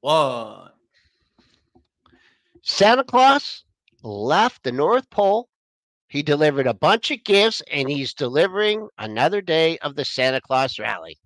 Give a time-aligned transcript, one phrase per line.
[0.00, 0.70] One.
[2.62, 3.64] Santa Claus
[4.02, 5.48] left the North Pole.
[6.08, 10.78] He delivered a bunch of gifts and he's delivering another day of the Santa Claus
[10.78, 11.18] rally.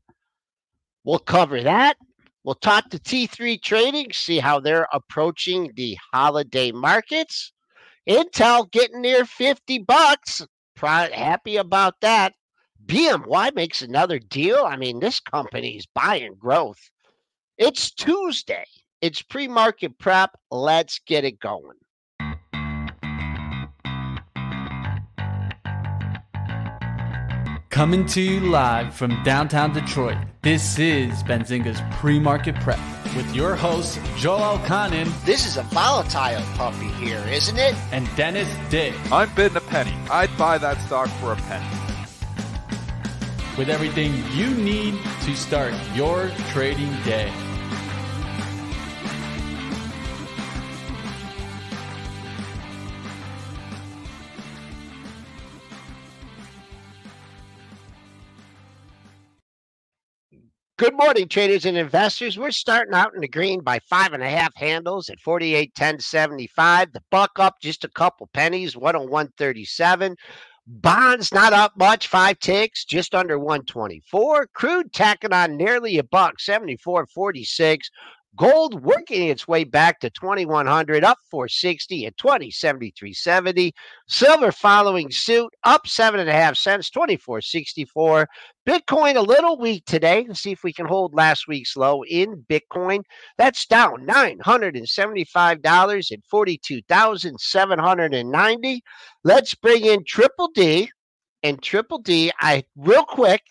[1.04, 1.96] We'll cover that.
[2.44, 7.52] We'll talk to T3 Trading, see how they're approaching the holiday markets.
[8.08, 10.44] Intel getting near 50 bucks.
[10.74, 12.34] Proud, happy about that.
[12.86, 14.64] BMY makes another deal.
[14.64, 16.90] I mean, this company's buying growth.
[17.58, 18.64] It's Tuesday.
[19.00, 20.30] It's pre market prep.
[20.50, 21.76] Let's get it going.
[27.70, 30.18] Coming to you live from downtown Detroit.
[30.42, 32.78] This is Benzinga's pre-market prep
[33.16, 37.74] with your hosts Joel Elconin This is a volatile puppy here, isn't it?
[37.90, 38.94] and Dennis Dick.
[39.10, 39.94] I'm bidding a penny.
[40.10, 41.66] I'd buy that stock for a penny.
[43.58, 47.32] With everything you need to start your trading day.
[60.82, 62.36] Good morning, traders and investors.
[62.36, 66.00] We're starting out in the green by five and a half handles at 48, 10,
[66.00, 66.92] 75.
[66.92, 70.16] The buck up just a couple pennies, one on 101.37.
[70.66, 74.46] Bonds not up much, five ticks, just under 124.
[74.54, 77.90] Crude tacking on nearly a buck, 74.46.
[78.34, 83.72] Gold working its way back to 2100, up 460 at 2073.70.
[84.08, 88.24] Silver following suit, up seven and a half cents, 24.64.
[88.66, 90.24] Bitcoin a little weak today.
[90.26, 93.02] Let's see if we can hold last week's low in Bitcoin.
[93.36, 98.82] That's down $975 at 42,790.
[99.24, 100.90] Let's bring in Triple D.
[101.42, 103.42] And Triple D, I real quick,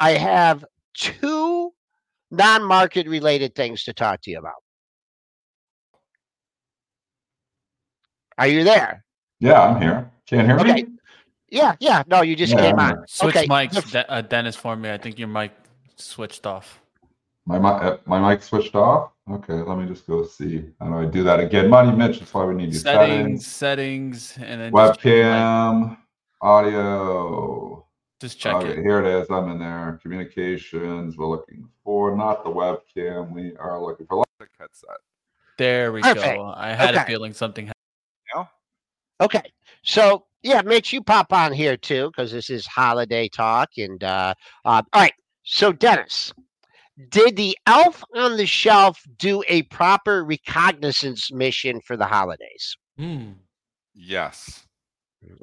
[0.00, 1.72] I have two
[2.30, 4.54] non-market related things to talk to you about.
[8.36, 9.04] Are you there?
[9.40, 10.10] Yeah, I'm here.
[10.26, 10.82] Can't hear Okay.
[10.84, 10.88] me?
[11.50, 12.02] Yeah, yeah.
[12.06, 13.04] No, you just Yeah, came I'm on.
[13.08, 14.90] Switch Okay, mics, De- uh, Dennis, for me.
[14.90, 15.52] I think your mic
[15.96, 16.80] switched off.
[17.46, 19.12] My mic, uh, my mic switched off.
[19.30, 20.64] Okay, let me just go see.
[20.78, 21.70] How do I do that again?
[21.70, 22.18] Money Mitch.
[22.18, 22.78] That's why we need you.
[22.78, 25.32] Settings, settings, and then just check your mic.
[25.32, 25.96] webcam,
[26.42, 27.77] audio.
[28.20, 28.78] Just check okay, it.
[28.78, 29.30] here it is.
[29.30, 29.98] I'm in there.
[30.02, 31.16] Communications.
[31.16, 33.32] We're looking for not the webcam.
[33.32, 34.24] We are looking for.
[34.40, 34.96] Electric headset.
[35.56, 36.36] There we Perfect.
[36.36, 36.52] go.
[36.56, 37.66] I had a feeling something.
[37.66, 38.48] happened.
[39.20, 39.42] Okay.
[39.82, 43.70] So yeah, Mitch, you pop on here too, because this is holiday talk.
[43.76, 45.12] And uh, uh all right.
[45.42, 46.32] So Dennis,
[47.08, 52.76] did the elf on the shelf do a proper reconnaissance mission for the holidays?
[52.96, 53.32] Hmm.
[53.94, 54.64] Yes.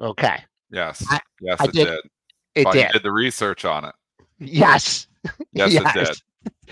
[0.00, 0.42] Okay.
[0.70, 1.04] Yes.
[1.10, 2.00] I- yes, I it did- did.
[2.56, 2.90] It But did.
[2.92, 3.94] did the research on it.
[4.40, 5.06] Yes.
[5.52, 5.74] Yes, Yes.
[5.74, 6.08] it did.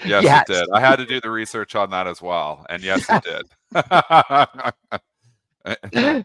[0.04, 0.48] Yes, Yes.
[0.48, 0.68] it did.
[0.72, 2.66] I had to do the research on that as well.
[2.68, 3.42] And yes, it did.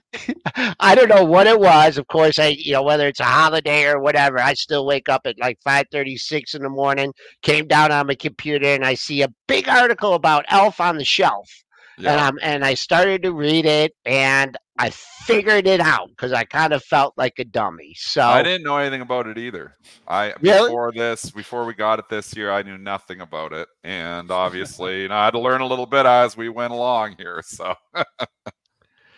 [0.80, 1.98] I don't know what it was.
[1.98, 4.40] Of course, I you know whether it's a holiday or whatever.
[4.40, 7.14] I still wake up at like five thirty six in the morning.
[7.42, 11.06] Came down on my computer and I see a big article about Elf on the
[11.06, 11.50] Shelf,
[12.00, 16.46] and um and I started to read it and I figured it out because I
[16.46, 17.94] kind of felt like a dummy.
[17.98, 19.76] So I didn't know anything about it either.
[20.08, 20.70] I Really?
[20.70, 25.02] before this, before we got it this year, I knew nothing about it, and obviously,
[25.02, 27.44] you know, I had to learn a little bit as we went along here.
[27.50, 27.74] So,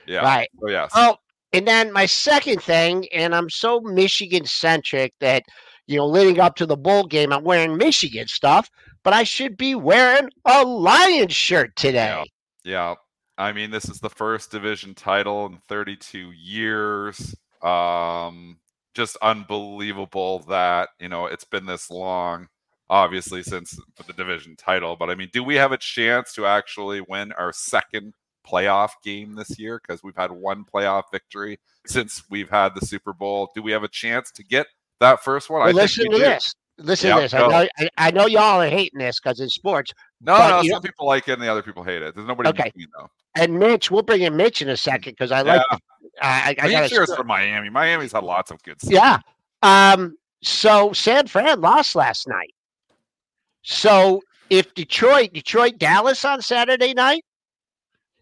[0.08, 0.22] yeah.
[0.22, 0.50] right.
[0.60, 0.92] So yes.
[0.96, 1.18] Oh,
[1.54, 5.44] and then my second thing, and I'm so Michigan centric that
[5.88, 8.70] you know, leading up to the bowl game, I'm wearing Michigan stuff,
[9.04, 12.24] but I should be wearing a Lions shirt today.
[12.64, 12.96] Yeah.
[13.38, 17.36] I mean, this is the first division title in 32 years.
[17.62, 18.58] Um,
[18.94, 22.48] just unbelievable that, you know, it's been this long,
[22.90, 24.96] obviously, since the division title.
[24.96, 28.14] But I mean, do we have a chance to actually win our second
[28.46, 29.80] playoff game this year?
[29.82, 33.50] Because we've had one playoff victory since we've had the Super Bowl.
[33.56, 34.68] Do we have a chance to get
[35.00, 35.62] that first one?
[35.62, 36.54] Well, I listen think to this.
[36.78, 37.34] Listen Yep, to this.
[37.34, 39.94] I know, I, I know y'all are hating this because it's sports.
[40.24, 42.14] No, But no, some people like it and the other people hate it.
[42.16, 42.72] There's nobody Okay.
[42.76, 43.08] in between.
[43.36, 45.64] And Mitch, we'll bring in Mitch in a second because I like.
[45.72, 45.78] Yeah.
[46.22, 47.70] I, I, I got cheers for Miami.
[47.70, 48.92] Miami's had lots of good stuff.
[48.94, 49.20] Yeah.
[49.64, 50.18] Um.
[50.44, 52.54] So San Fran lost last night.
[53.64, 57.24] So if Detroit, Detroit, Dallas on Saturday night,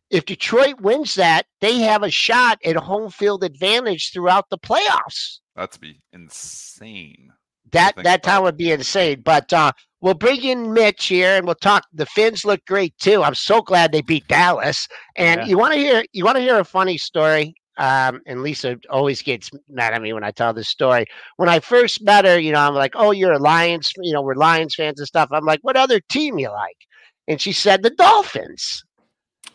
[0.09, 5.39] if Detroit wins that, they have a shot at home field advantage throughout the playoffs.
[5.55, 7.31] That'd be insane.
[7.71, 9.21] That that time would be insane.
[9.21, 11.83] But uh, we'll bring in Mitch here, and we'll talk.
[11.93, 13.23] The Fins look great too.
[13.23, 14.87] I'm so glad they beat Dallas.
[15.15, 15.47] And Yeah.
[15.47, 17.53] you want to hear you want to hear a funny story.
[17.77, 21.05] Um, and Lisa always gets mad at me when I tell this story.
[21.37, 24.21] When I first met her, you know, I'm like, "Oh, you're a Lions, you know,
[24.21, 26.75] we're Lions fans and stuff." I'm like, "What other team you like?"
[27.29, 28.83] and she said the Dolphins.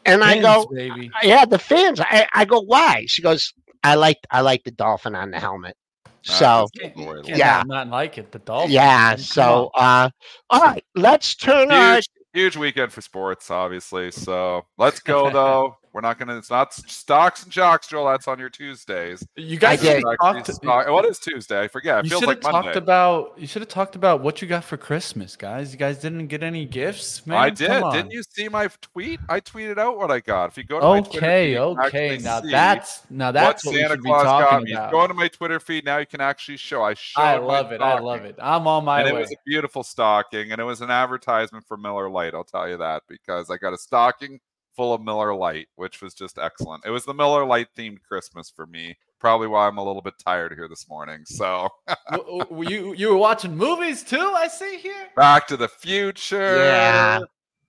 [0.07, 1.11] And I go, baby.
[1.23, 2.01] yeah, the fans.
[2.01, 3.05] I, I go, why?
[3.07, 3.53] She goes,
[3.83, 5.77] I like I like the dolphin on the helmet.
[6.25, 7.63] So Can't- Boy, can't yeah.
[7.67, 8.33] not like it.
[8.33, 8.73] The Dolphins.
[8.73, 10.09] yeah, so uh
[10.51, 14.11] all right, let's turn our huge, huge weekend for sports, obviously.
[14.11, 15.77] So let's go though.
[15.95, 16.37] We're not gonna.
[16.37, 18.07] It's not stocks and jocks, Joel.
[18.07, 19.25] That's on your Tuesdays.
[19.37, 20.53] You guys I should have talked.
[20.53, 21.61] Stock- oh, what is Tuesday?
[21.61, 22.01] I forget.
[22.01, 22.79] It You should like have talked Monday.
[22.79, 23.35] about.
[23.39, 25.73] You should have talked about what you got for Christmas, guys.
[25.73, 27.39] You guys didn't get any gifts, man.
[27.39, 27.69] I did.
[27.93, 29.21] Didn't you see my tweet?
[29.29, 30.47] I tweeted out what I got.
[30.51, 32.19] If you go to my Twitter Okay, feed, okay.
[32.19, 34.73] Now that's now that's what, we Santa Claus got me.
[34.91, 35.99] Go to my Twitter feed now.
[35.99, 36.83] You can actually show.
[36.83, 37.23] I showed.
[37.23, 37.81] I love it.
[37.81, 38.35] I love it.
[38.41, 41.77] I'm on my and it was a beautiful stocking, and it was an advertisement for
[41.77, 42.35] Miller Lite.
[42.35, 44.41] I'll tell you that because I got a stocking
[44.75, 46.85] full of Miller Lite, which was just excellent.
[46.85, 48.97] It was the Miller Lite themed Christmas for me.
[49.21, 51.23] Probably why I'm a little bit tired here this morning.
[51.25, 51.69] So,
[52.11, 54.33] W- w- you you were watching movies too?
[54.37, 55.09] I see here.
[55.17, 56.57] Back to the Future.
[56.59, 57.21] Yeah.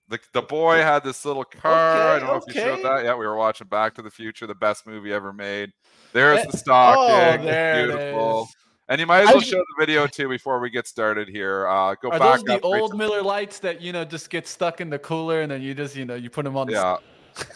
[0.08, 1.72] The, the boy had this little car.
[2.14, 3.04] I don't know if you showed that.
[3.04, 5.72] Yeah, we were watching Back to the Future, the best movie ever made.
[6.12, 7.40] There's Eh, the stocking.
[7.42, 8.48] Oh, there it Beautiful.
[8.88, 8.92] Is.
[8.92, 11.66] And you might as well show the video too before we get started here.
[11.66, 14.04] Uh, go Are back those the up right old to- Miller Lites that you know
[14.04, 16.56] just get stuck in the cooler and then you just you know you put them
[16.56, 16.68] on?
[16.68, 16.96] The Yeah.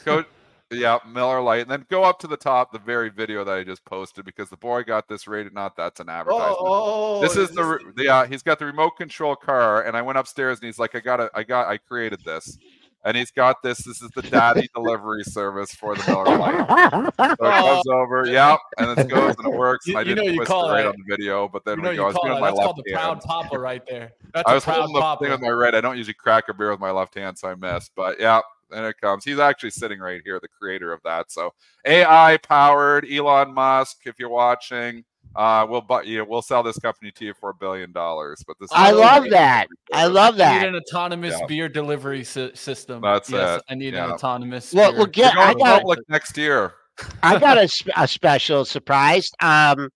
[0.05, 0.25] Go
[0.73, 1.63] yeah, Miller Lite.
[1.63, 4.51] And then go up to the top, the very video that I just posted because
[4.51, 5.55] the boy got this rated.
[5.55, 6.57] Not that's an advertisement.
[6.61, 10.19] Oh, this is the re- yeah, he's got the remote control car, and I went
[10.19, 12.59] upstairs and he's like, I got it, I got I created this.
[13.03, 13.79] And he's got this.
[13.79, 17.15] This is the daddy delivery service for the Miller Lite.
[17.17, 17.83] So it oh.
[17.83, 19.87] comes over, yep, and it goes and it works.
[19.87, 21.79] You- I didn't know you twist call it right it- on the video, but then
[21.79, 22.03] You know we go.
[22.05, 22.41] I was call doing it.
[22.41, 23.01] my That's left called the hand.
[23.03, 24.13] proud papa right there.
[24.35, 25.25] That's I a was proud holding the papa.
[25.25, 25.75] thing with my right.
[25.75, 27.93] I don't usually crack a beer with my left hand, so I missed.
[27.97, 29.25] But yeah, and it comes.
[29.25, 31.33] He's actually sitting right here, the creator of that.
[31.33, 31.55] So
[31.87, 34.03] AI powered Elon Musk.
[34.05, 35.05] If you're watching,
[35.37, 36.25] uh, we'll buy you.
[36.25, 38.43] We'll sell this company to you for a billion dollars.
[38.47, 38.69] But this.
[38.73, 39.67] I love great that.
[39.93, 40.15] I service.
[40.15, 40.69] love Need that.
[40.69, 41.47] an autonomous Yeah.
[41.47, 43.01] beer delivery sy- system.
[43.03, 43.65] That's yes, it.
[43.69, 44.07] I need Yeah.
[44.07, 44.73] an autonomous.
[44.73, 46.75] Well, beer well, get- I got- public next year.
[47.23, 49.31] I got a, sp- a special surprise.
[49.41, 49.89] Um,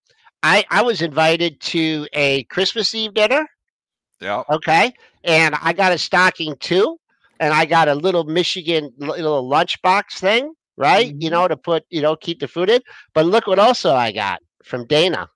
[0.42, 3.46] I I was invited to a Christmas Eve dinner.
[4.20, 4.42] Yeah.
[4.50, 4.92] Okay,
[5.25, 6.96] and I got a stocking too,
[7.40, 11.08] and I got a little Michigan little lunchbox thing, right?
[11.19, 11.32] You Mhm.
[11.32, 12.81] know, to put you know keep the food in.
[13.14, 15.28] But look what also I got from Dana.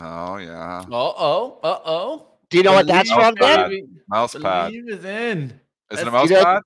[0.00, 0.80] Oh yeah.
[0.80, 1.58] Uh oh.
[1.62, 2.26] Uh oh.
[2.50, 3.88] Do you know what that's from, it or Dan?
[4.08, 4.70] Mouse pad.
[4.70, 5.60] Believe is in.
[5.90, 6.62] Is it a That's- mouse You know, pad?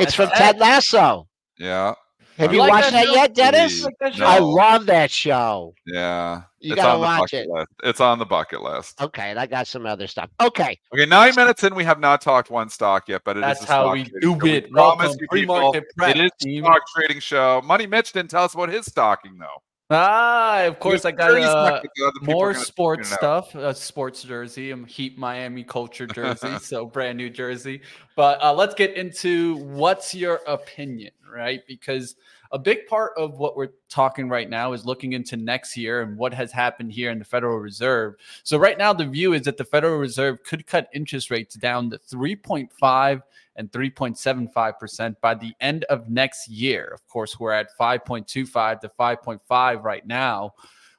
[0.00, 1.28] It's from Ted Lasso.
[1.58, 1.94] Yeah.
[2.38, 3.84] Have You you like watched that that yet, Dennis?
[3.84, 4.26] Like that No.
[4.26, 5.72] I love that show.
[5.86, 6.42] Yeah.
[6.58, 7.48] You it's gotta on the watch it.
[7.48, 7.68] list.
[7.84, 9.00] It's on the bucket list.
[9.00, 10.30] Okay, and I got some other stuff.
[10.40, 13.44] Okay, Okay, nine minutes in, we have not talked one stock yet, but it is
[13.46, 14.38] That's a how stock we trading do show.
[14.42, 14.70] We it.
[14.72, 16.64] promise Welcome, you pre-market people, prep It is a team.
[16.64, 17.62] stock trading show.
[17.64, 19.62] Money Mitch didn't tell us about his stocking though.
[19.94, 23.18] Ah, of course I got 30 uh, seconds, the other people are more sports tune
[23.20, 23.48] it out.
[23.48, 23.54] stuff.
[23.54, 27.82] A sports jersey, a Heat Miami culture jersey, so brand new jersey.
[28.16, 31.62] But uh, let's get into what's your opinion, right?
[31.66, 32.16] Because
[32.54, 36.16] a big part of what we're talking right now is looking into next year and
[36.16, 38.14] what has happened here in the Federal Reserve.
[38.44, 41.90] So right now, the view is that the Federal Reserve could cut interest rates down
[41.90, 43.22] to 3.5
[43.56, 46.90] and 3.75% by the end of next year.
[46.92, 50.52] Of course, we're at 5.25 to 5.5 right now.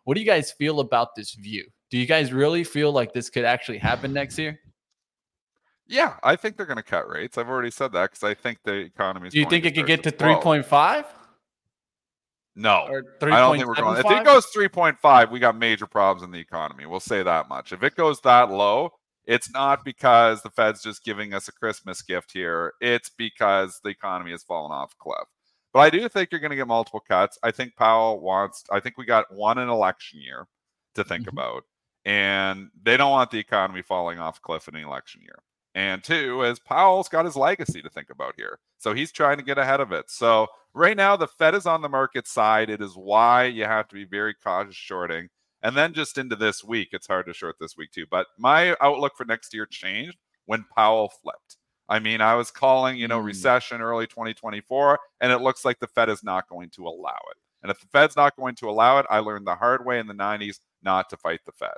[0.03, 1.65] What do you guys feel about this view?
[1.89, 4.59] Do you guys really feel like this could actually happen next year?
[5.87, 7.37] Yeah, I think they're going to cut rates.
[7.37, 9.27] I've already said that because I think the economy.
[9.27, 11.05] Is Do you think it could get to 3.5
[12.55, 13.99] No, or I don't think we're going.
[13.99, 16.85] If it goes 3.5, we got major problems in the economy.
[16.85, 17.71] We'll say that much.
[17.71, 18.93] If it goes that low,
[19.25, 22.73] it's not because the Fed's just giving us a Christmas gift here.
[22.81, 25.27] It's because the economy has fallen off a cliff.
[25.73, 27.37] But I do think you're going to get multiple cuts.
[27.43, 28.63] I think Powell wants.
[28.71, 30.47] I think we got one in election year
[30.93, 31.33] to think Mhm.
[31.33, 31.65] about,
[32.05, 35.43] and they don't want the economy falling off a cliff in an election year.
[35.73, 38.59] And two, is Powell's got his legacy to think about here.
[38.77, 40.09] So he's trying to get ahead of it.
[40.09, 42.69] So right now, the Fed is on the market side.
[42.69, 45.29] It is why you have to be very cautious shorting.
[45.65, 48.05] And then just into this week, it's hard to short this week too.
[48.09, 51.57] But my outlook for next year changed when Powell flipped.
[51.89, 53.25] I mean, I was calling, you know, Mm.
[53.25, 57.37] recession early 2024, and it looks like the Fed is not going to allow it.
[57.63, 60.05] And if the Fed's not going to allow it, I learned the hard way in
[60.05, 61.73] the 90s not to fight the Fed.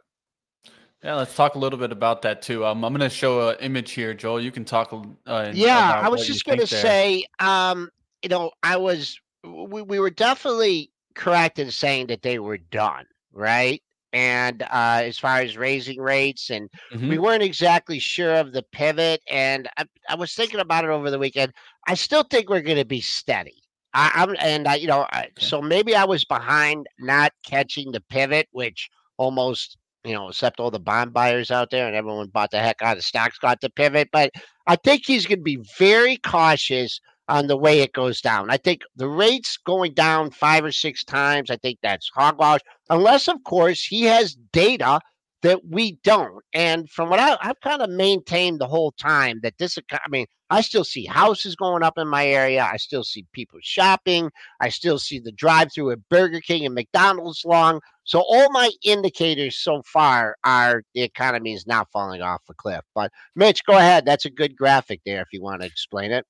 [1.02, 2.66] Yeah, let's talk a little bit about that too.
[2.66, 4.42] Um, I'm going to show an image here, Joel.
[4.42, 4.92] You can talk.
[5.26, 7.90] Uh, yeah, I was just going to say, um,
[8.22, 13.06] you know, I was we, we were definitely correct in saying that they were done,
[13.38, 13.82] right?
[14.14, 17.10] And uh, as far as raising rates, and Mhm.
[17.10, 19.22] we weren't exactly sure of the pivot.
[19.30, 21.54] And I, I was thinking about it over the weekend.
[21.88, 23.62] I still think we're going to be steady.
[23.94, 28.02] I, I'm, and I, you know, I, so maybe I was behind not catching the
[28.02, 32.52] pivot, which almost you know, except all the bond buyers out there and everyone bought
[32.52, 34.08] the heck out of stocks, got the pivot.
[34.14, 34.32] But
[34.66, 38.50] I think he's going to be very cautious on the way it goes down.
[38.50, 43.28] I think the rates going down five or six times, I think that's hogwash, unless,
[43.28, 45.00] of course, he has data
[45.44, 46.44] that we don't.
[46.54, 50.26] And from what I, have kind of maintained the whole time that this, I mean,
[50.50, 52.68] I still see houses going up in my area.
[52.72, 54.32] I still see people shopping.
[54.62, 57.82] I still see the drive through at Burger King and McDonald's long.
[58.06, 62.82] So all my indicators so far are the economy is not falling off a cliff.
[62.96, 64.06] But Mitch, go ahead.
[64.06, 66.26] That's a good graphic there if you want to explain it.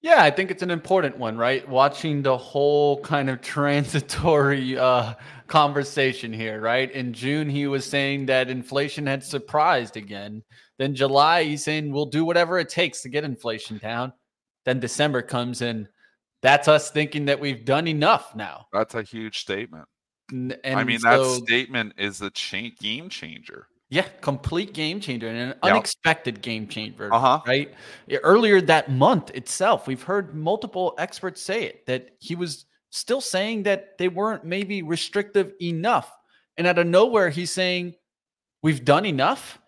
[0.00, 1.68] Yeah, I think it's an important one, right?
[1.68, 5.14] Watching the whole kind of transitory uh,
[5.48, 6.90] conversation here, right?
[6.90, 10.42] In June, he was saying that inflation had surprised again.
[10.78, 14.12] Then July, he's saying we'll do whatever it takes to get inflation down.
[14.64, 15.88] Then December comes and
[16.42, 18.66] that's us thinking that we've done enough now.
[18.72, 19.86] That's a huge statement.
[20.30, 23.66] And I mean, so, that statement is a cha- game changer.
[23.90, 25.58] Yeah, complete game changer and an Yep.
[25.62, 27.12] unexpected game changer.
[27.12, 27.40] Uh huh.
[27.46, 27.72] right?
[28.22, 33.62] Earlier that month itself, we've heard multiple experts say it that he was still saying
[33.64, 36.14] that they weren't maybe restrictive enough.
[36.58, 37.94] And out of nowhere, he's saying,
[38.62, 39.58] We've done enough.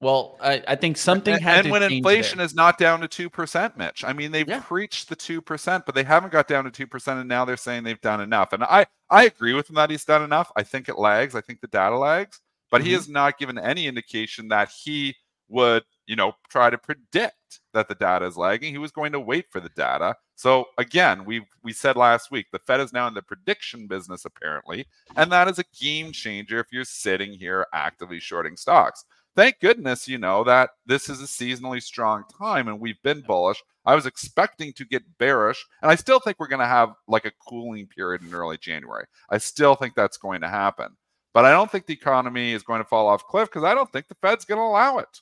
[0.00, 2.44] Well, I, I think something and, had and to when inflation there.
[2.46, 4.04] is not down to two percent, Mitch.
[4.04, 4.60] I mean, they've Yeah.
[4.60, 7.56] preached the two percent, but they haven't got down to two percent, and now they're
[7.56, 8.52] saying they've done enough.
[8.52, 10.52] And I I agree with him that he's done enough.
[10.56, 11.34] I think it lags.
[11.34, 12.40] I think the data lags,
[12.70, 12.94] but he Mhm.
[12.94, 15.16] has not given any indication that he
[15.48, 18.72] would, you know, try to predict that the data is lagging.
[18.72, 20.14] He was going to wait for the data.
[20.34, 24.24] So again, we we said last week the Fed is now in the prediction business
[24.24, 29.04] apparently, and that is a game changer if you're sitting here actively shorting stocks
[29.36, 33.62] thank goodness, you know, that this is a seasonally strong time and we've been bullish.
[33.86, 37.24] I was expecting to get bearish, and I still think we're going to have like
[37.24, 39.04] a cooling period in early January.
[39.30, 40.96] I still think that's going to happen.
[41.38, 43.88] But I don't think the economy is going to fall off cliff because I don't
[43.92, 45.20] think the Fed's going to allow it.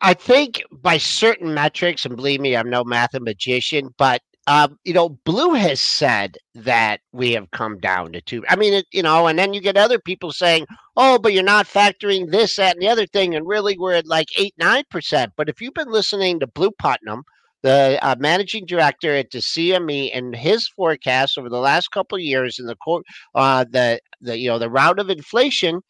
[0.00, 5.10] I think by certain metrics, and believe me, I'm no mathematician, but um, you know,
[5.10, 8.42] Blu has said that we have come down to two.
[8.48, 10.64] I mean, it, you know, and then you get other people saying,
[10.96, 14.06] "Oh, but you're not factoring this, that, and the other thing," and really we're at
[14.06, 15.34] like eight, nine percent.
[15.36, 17.24] But if you've been listening to Blu Putnam,
[17.62, 22.22] the uh, managing director at the CME, and his forecast over the last couple of
[22.22, 25.80] years in the court, uh, the the you know the route of inflation,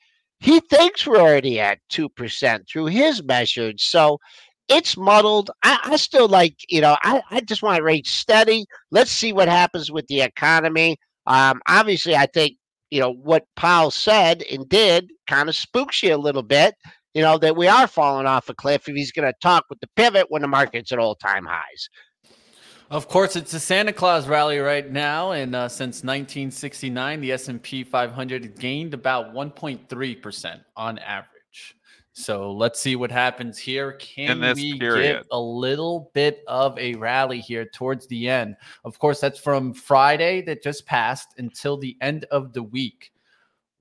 [0.40, 3.82] he thinks we're already at two percent through his measures.
[3.84, 4.18] So
[4.68, 5.50] it's muddled.
[5.62, 8.66] I, I still like, you know, I, I just want rates steady.
[8.90, 10.98] Let's see what happens with the economy.
[11.26, 12.56] Um, obviously, I think,
[12.90, 16.74] you know, what Powell said and did kind of spooks you a little bit,
[17.18, 19.80] you know, that we are falling off a cliff if he's going to talk with
[19.80, 21.90] the pivot when the market's at all time highs.
[22.90, 27.82] Of course, it's a Santa Claus rally right now, and uh, since 1969, the S&P
[27.82, 31.74] 500 gained about 1.3 percent on average.
[32.12, 33.94] So let's see what happens here.
[33.94, 35.16] Can we period.
[35.16, 38.54] get a little bit of a rally here towards the end?
[38.84, 43.10] Of course, that's from Friday that just passed until the end of the week.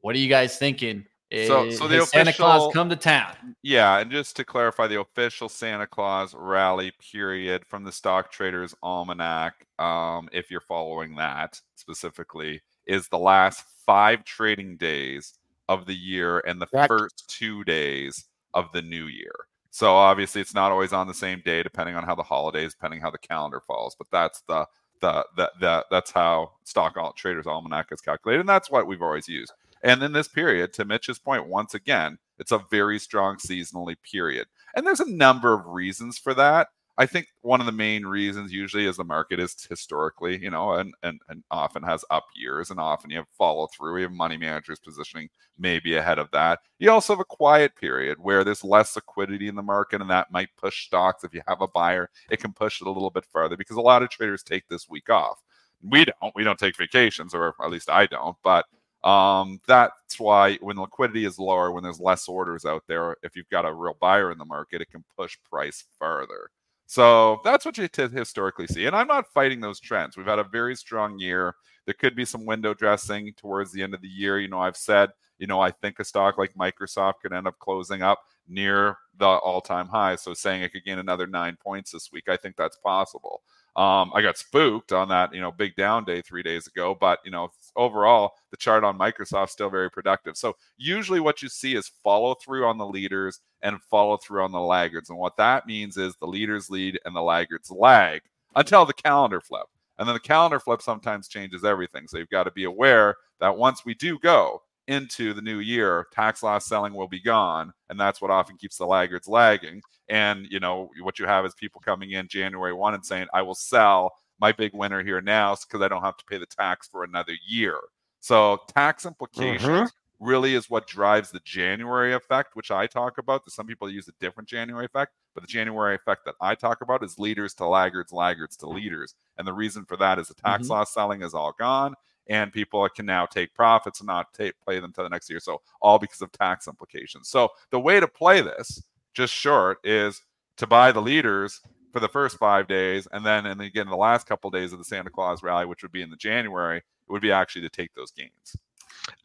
[0.02, 1.06] What are you guys thinking?
[1.32, 3.56] So- Eh, so the official, Santa Claus come to town.
[3.62, 8.74] Yeah, and just to clarify, the official Santa Claus rally period from the Stock Traders
[8.82, 15.34] Almanac, um, if you're following that specifically, is the last five trading days
[15.68, 16.88] of the year and the Correct.
[16.88, 19.34] first two days of the new year.
[19.70, 23.02] So obviously, it's not always on the same day, depending on how the holidays, depending
[23.02, 23.96] how the calendar falls.
[23.96, 24.66] But that's the
[25.02, 29.28] the the, the that's how Stock Traders Almanac is calculated, and that's what we've always
[29.28, 29.52] used.
[29.84, 34.48] And in this period, to Mitch's point, once again, it's a very strong seasonally period.
[34.76, 36.68] And there's a number of reasons for that.
[37.00, 40.74] I think one of the main reasons usually is the market is historically, you know,
[40.74, 43.94] and, and, and often has up years and often you have follow through.
[43.94, 45.30] We have money managers positioning
[45.60, 46.60] maybe ahead of that.
[46.80, 50.32] You also have a quiet period where there's less liquidity in the market and that
[50.32, 51.24] might push stocks.
[51.24, 53.82] If you have a buyer, it can push it a little bit further because a
[53.82, 55.44] lot of traders take this week off.
[55.84, 56.34] We don't.
[56.36, 58.36] We don't take vacations, or at least I don't.
[58.44, 58.66] But
[59.04, 63.50] um, that's why when liquidity is lower, when there's less orders out there, if you've
[63.50, 66.50] got a real buyer in the market, it can push price further.
[66.88, 68.86] So that's what you t- historically see.
[68.86, 70.16] And I'm not fighting those trends.
[70.16, 71.54] We've had a very strong year.
[71.86, 74.40] There could be some window dressing towards the end of the year.
[74.40, 77.60] You know, I've said, you know, I think a stock like Microsoft could end up
[77.60, 80.16] closing up near the all time high.
[80.16, 83.42] So saying it could gain another nine points this week, I think that's possible.
[83.78, 87.20] Um, I got spooked on that, you know, big down day three days ago, but
[87.24, 90.36] you know, overall, the chart on Microsoft still very productive.
[90.36, 94.52] So usually, what you see is follow through on the leaders and follow through on
[94.52, 98.22] the laggards, and what that means is the leaders lead and the laggards lag
[98.56, 99.68] until the calendar flip,
[100.00, 102.08] and then the calendar flip sometimes changes everything.
[102.08, 106.08] So you've got to be aware that once we do go, into the new year,
[106.14, 107.74] tax loss selling will be gone.
[107.90, 109.82] And that's what often keeps the laggards lagging.
[110.10, 113.42] And, you know, what you have is people coming in January 1 and saying, I
[113.42, 116.88] will sell my big winner here now because I don't have to pay the tax
[116.88, 117.78] for another year.
[118.20, 120.26] So tax implications mm-hmm.
[120.26, 123.50] really is what drives the January effect, which I talk about.
[123.52, 127.04] Some people use a different January effect, but the January effect that I talk about
[127.04, 129.16] is leaders to laggards, laggards to leaders.
[129.38, 130.74] And the reason for that is the tax mm-hmm.
[130.74, 131.96] loss selling is all gone
[132.30, 135.40] and people can now take profits and not take, play them to the next year.
[135.40, 137.30] So all because of tax implications.
[137.30, 140.22] So the way to play this, just short, is
[140.58, 141.62] to buy the leaders
[141.94, 144.80] for the first five days, and then and again the last couple of days of
[144.80, 147.70] the Santa Claus rally, which would be in the January, it would be actually to
[147.70, 148.56] take those gains.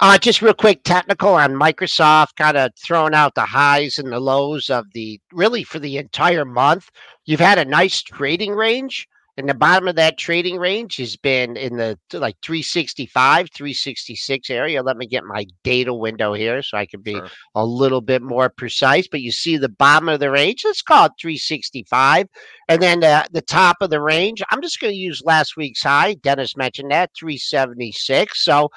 [0.00, 4.20] Uh, just real quick, technical on Microsoft, kind of throwing out the highs and the
[4.20, 6.88] lows of the really for the entire month.
[7.24, 11.56] You've had a nice trading range and the bottom of that trading range has been
[11.56, 14.82] in the like 365 366 area.
[14.82, 17.28] Let me get my data window here so i can be sure.
[17.54, 19.08] a little bit more precise.
[19.08, 22.26] But you see the bottom of the range let's call it 365
[22.68, 25.82] and then uh, the top of the range i'm just going to use last week's
[25.82, 26.14] high.
[26.14, 28.68] Dennis mentioned that 376 so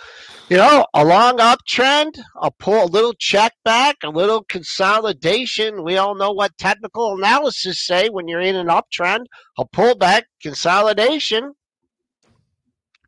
[0.50, 5.84] you know a long uptrend a pull a little check back a little consolidation.
[5.84, 9.26] We all know what technical analysis say when you're in an uptrend
[9.58, 11.54] a pullback consolidation.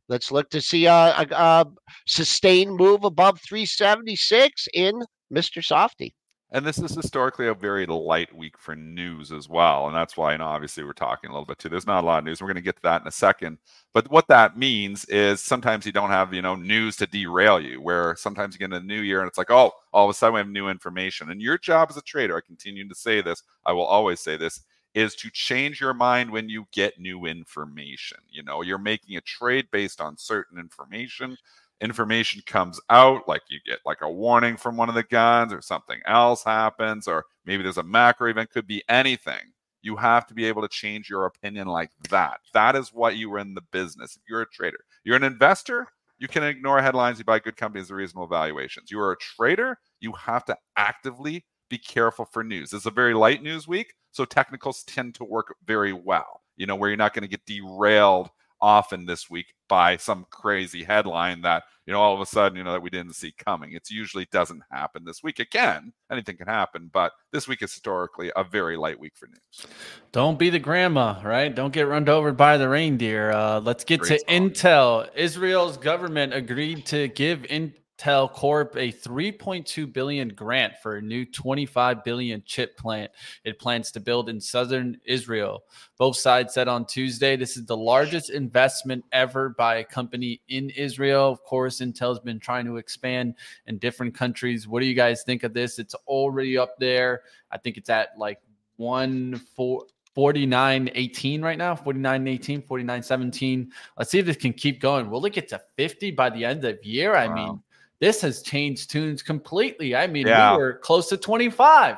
[0.10, 1.66] Let's look to see a, a, a
[2.08, 5.64] sustained move above 376 in Mr.
[5.64, 6.16] Softy.
[6.50, 9.86] And this is historically a very light week for news as well.
[9.88, 11.70] And that's why, know, obviously we're talking a little bit too.
[11.70, 12.42] There's not a lot of news.
[12.42, 13.58] We're going to get to that in a second.
[13.94, 17.82] But what that means is sometimes you don't have, you know, news to derail you,
[17.82, 20.14] where sometimes you get in a new year and it's like, oh, all of a
[20.14, 21.30] sudden we have new information.
[21.30, 24.38] And your job as a trader, I continue to say this, I will always say
[24.38, 24.62] this,
[24.98, 28.18] is to change your mind when you get new information.
[28.32, 31.38] You know, you're making a trade based on certain information.
[31.82, 35.62] Information comes out, like you get like a warning from one of the guns, or
[35.62, 39.54] something else happens, or maybe there's a macro event, could be anything.
[39.84, 42.40] You have to be able to change your opinion like that.
[42.56, 44.16] That is what you are in the business.
[44.16, 45.86] If you're a trader, you're an investor,
[46.18, 48.90] you can ignore headlines, you buy good companies at reasonable valuations.
[48.90, 52.74] You are a trader, you have to actively be careful for news.
[52.74, 56.42] It's a very light news week, so technicals tend to work very well.
[56.56, 58.30] You know, where you're not going to get derailed
[58.62, 62.64] often this week by some crazy headline that you know all of a sudden you
[62.64, 66.48] know that we didn't see coming it usually doesn't happen this week Again, anything can
[66.48, 69.68] happen but this week is historically a very light week for news
[70.12, 74.00] don't be the grandma right don't get run over by the reindeer uh, let's get
[74.00, 74.50] Great to song.
[74.50, 81.02] intel israel's government agreed to give in Intel Corp a 3.2 billion grant for a
[81.02, 83.12] new 25 billion chip plant
[83.44, 85.64] it plans to build in southern Israel.
[85.98, 90.70] Both sides said on Tuesday this is the largest investment ever by a company in
[90.72, 91.30] Israel.
[91.30, 94.68] Of course, Intel's been trying to expand in different countries.
[94.68, 95.80] What do you guys think of this?
[95.80, 97.22] It's already up there.
[97.52, 98.40] I think it's at like
[98.76, 104.52] one four 49 18 right now 49 18 49 17 let's see if this can
[104.52, 107.20] keep going will it get to 50 by the end of year wow.
[107.20, 107.62] i mean
[108.00, 109.96] this has changed tunes completely.
[109.96, 110.54] I mean, yeah.
[110.54, 111.98] we were close to 25.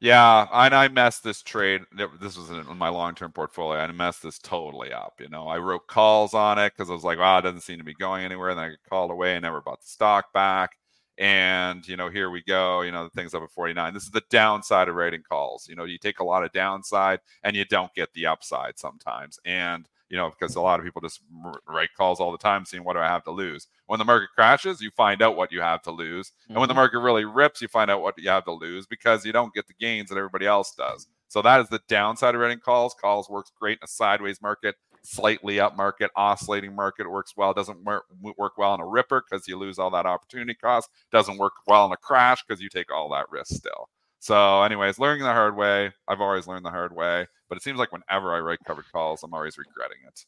[0.00, 1.82] Yeah, and I messed this trade.
[2.20, 3.80] This was in my long-term portfolio.
[3.80, 5.20] I messed this totally up.
[5.20, 7.76] You know, I wrote calls on it because I was like, "Wow, it doesn't seem
[7.78, 10.32] to be going anywhere." And then I got called away and never bought the stock
[10.32, 10.70] back.
[11.18, 12.80] And you know, here we go.
[12.80, 13.92] You know, the thing's up at 49.
[13.92, 15.68] This is the downside of writing calls.
[15.68, 19.38] You know, you take a lot of downside and you don't get the upside sometimes.
[19.44, 21.20] And you know, because a lot of people just
[21.66, 23.68] write calls all the time saying, what do I have to lose?
[23.86, 26.28] When the market crashes, you find out what you have to lose.
[26.28, 26.52] Mm-hmm.
[26.52, 26.80] And when the mm-hmm.
[26.80, 29.68] market really rips, you find out what you have to lose because you don't get
[29.68, 31.06] the gains that everybody else does.
[31.28, 32.94] So that is the downside of writing calls.
[33.00, 37.54] Calls works great in a sideways market, slightly up market, oscillating market works well.
[37.54, 40.90] Doesn't work, work well in a ripper because you lose all that opportunity cost.
[41.12, 43.88] Doesn't work well in a crash because you take all that risk still.
[44.20, 45.90] So, anyways, learning the hard way.
[46.06, 49.22] I've always learned the hard way, but it seems like whenever I write covered calls,
[49.22, 50.24] I'm always regretting it.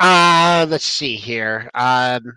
[0.00, 1.70] Uh, let's see here.
[1.74, 2.32] Um,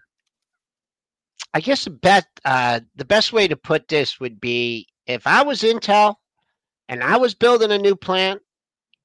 [1.53, 5.41] I guess the bet uh, the best way to put this would be if I
[5.41, 6.15] was Intel
[6.89, 8.41] and I was building a new plant,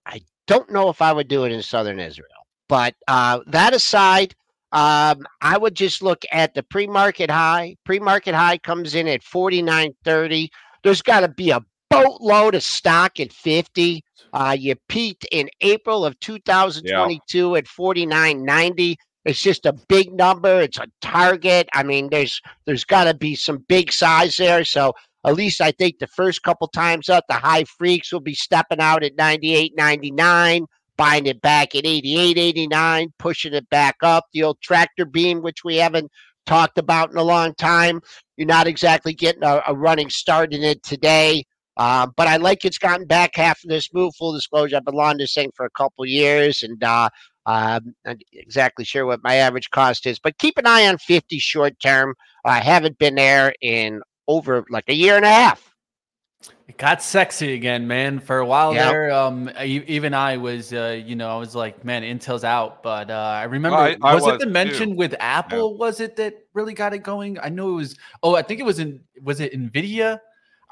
[0.05, 2.29] I don't know if I would do it in southern Israel.
[2.69, 4.35] But uh, that aside,
[4.73, 7.77] um, I would just look at the pre-market high.
[7.85, 10.49] Pre-market high comes in at 49.30.
[10.87, 14.05] There's got to be a boatload of stock at 50.
[14.33, 17.59] Uh, you peaked in April of 2022 yeah.
[17.59, 18.95] at 49.90.
[19.25, 20.61] It's just a big number.
[20.61, 21.69] It's a target.
[21.75, 24.65] I mean, there's there's got to be some big size there.
[24.65, 24.93] So
[25.25, 28.79] at least I think the first couple times up, the high freaks will be stepping
[28.79, 34.27] out at 98, 99, buying it back at 88.89, pushing it back up.
[34.33, 36.13] The old tractor beam, which we haven't
[36.47, 38.01] talked about in a long time.
[38.37, 41.45] You're not exactly getting a, a running start in it today.
[41.77, 44.15] Uh, but I like it's gotten back half of this move.
[44.17, 47.11] Full disclosure, I've been long this thing for a couple years, and uh,
[47.45, 50.19] um, not exactly sure what my average cost is.
[50.19, 52.15] But keep an eye on 50 short term.
[52.45, 55.76] I haven't been there in over like a year and a half.
[56.69, 58.19] It got sexy again, man.
[58.19, 58.91] For a while Yeah.
[58.91, 62.83] there, um, I- even I was, uh, you know, I was like, man, Intel's out.
[62.83, 64.51] But uh, I remember, I- I was, was it the too.
[64.53, 65.79] mention with Apple?
[65.79, 67.39] Was it that really got it going?
[67.39, 67.97] I know it was.
[68.23, 69.01] Oh, I think it was in.
[69.23, 70.19] Was it Nvidia?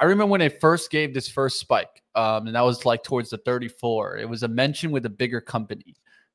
[0.01, 3.31] I remember when it first gave this first spike, um, and that was like towards
[3.31, 4.17] the 34.
[4.19, 5.95] It was a mention with a bigger company.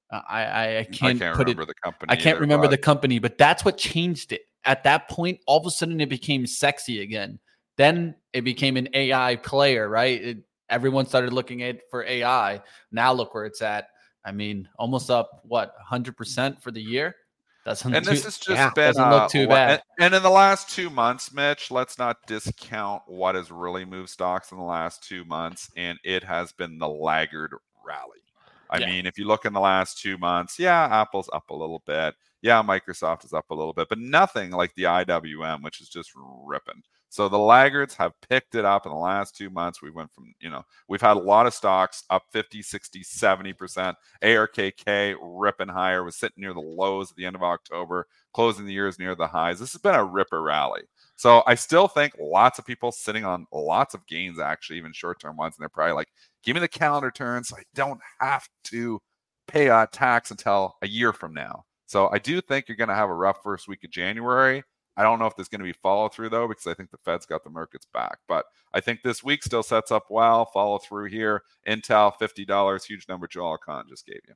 [0.10, 1.68] Uh, I, I I I can't, can't put remember it.
[1.68, 2.10] the company.
[2.12, 4.42] I can't either, remember but- the company, but that's what changed it.
[4.64, 7.40] At that point, all of a sudden, it became sexy again.
[7.80, 10.22] Then it became an AI player, right?
[10.22, 10.38] It,
[10.70, 12.62] everyone started looking at for AI.
[12.92, 13.88] Now look where it's at.
[14.26, 17.16] I mean, almost up what 100% for the year.
[17.64, 19.70] Doesn't and this has just Yeah, been doesn't look uh, too bad.
[19.70, 24.10] And, and in the last two months, Mitch, let's not discount what has really moved
[24.10, 28.20] stocks in the last two months, and it has been the laggard rally.
[28.70, 28.88] I Yeah.
[28.88, 32.14] mean, if you look in the last two months, yeah, Apple's up a little bit.
[32.42, 36.12] Yeah, Microsoft is up a little bit, but nothing like the IWM, which is just
[36.16, 36.84] ripping.
[37.10, 39.82] So the laggards have picked it up in the last two months.
[39.82, 43.96] We went from, you know, we've had a lot of stocks up 50, 60, 70%.
[44.24, 48.74] ARKK ripping higher, was sitting near the lows at the end of October, closing the
[48.74, 49.60] years near the highs.
[49.60, 50.84] This has been a ripper rally.
[51.16, 55.20] So I still think lots of people sitting on lots of gains, actually, even short
[55.20, 56.10] term ones, and they're probably like,
[56.44, 59.02] give me the calendar turn so I don't have to
[59.48, 61.66] pay a tax until a year from now.
[61.88, 64.64] So I do think you're going to have a rough first week of January.
[65.00, 66.98] I don't know if there's going to be follow through though, because I think the
[66.98, 68.20] Fed's got the markets back.
[68.28, 70.46] But I think this week still sets up well.
[70.46, 71.44] Follow through here.
[71.66, 74.34] Intel, $50, huge number Joel Khan just gave you.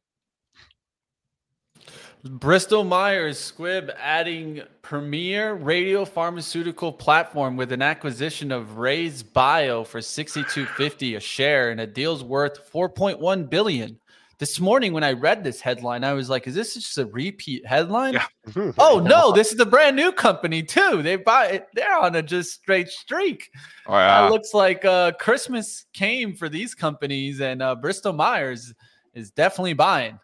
[2.23, 11.17] Bristol Myers Squibb adding premier radio pharmaceutical platform with an acquisition of RayzeBio for 62.50
[11.17, 13.99] a share and a deal's worth 4.1 billion.
[14.43, 17.65] This morning when I read this headline, I was like, is this just a repeat
[17.65, 18.15] headline?
[18.15, 18.25] Yeah.
[18.77, 21.01] Oh no, this is a brand new company too.
[21.01, 23.49] They buy it, they're on a just straight streak.
[23.87, 24.23] Oh, yeah.
[24.23, 28.73] That looks like uh Christmas came for these companies and uh Bristol Myers
[29.13, 30.19] is definitely buying.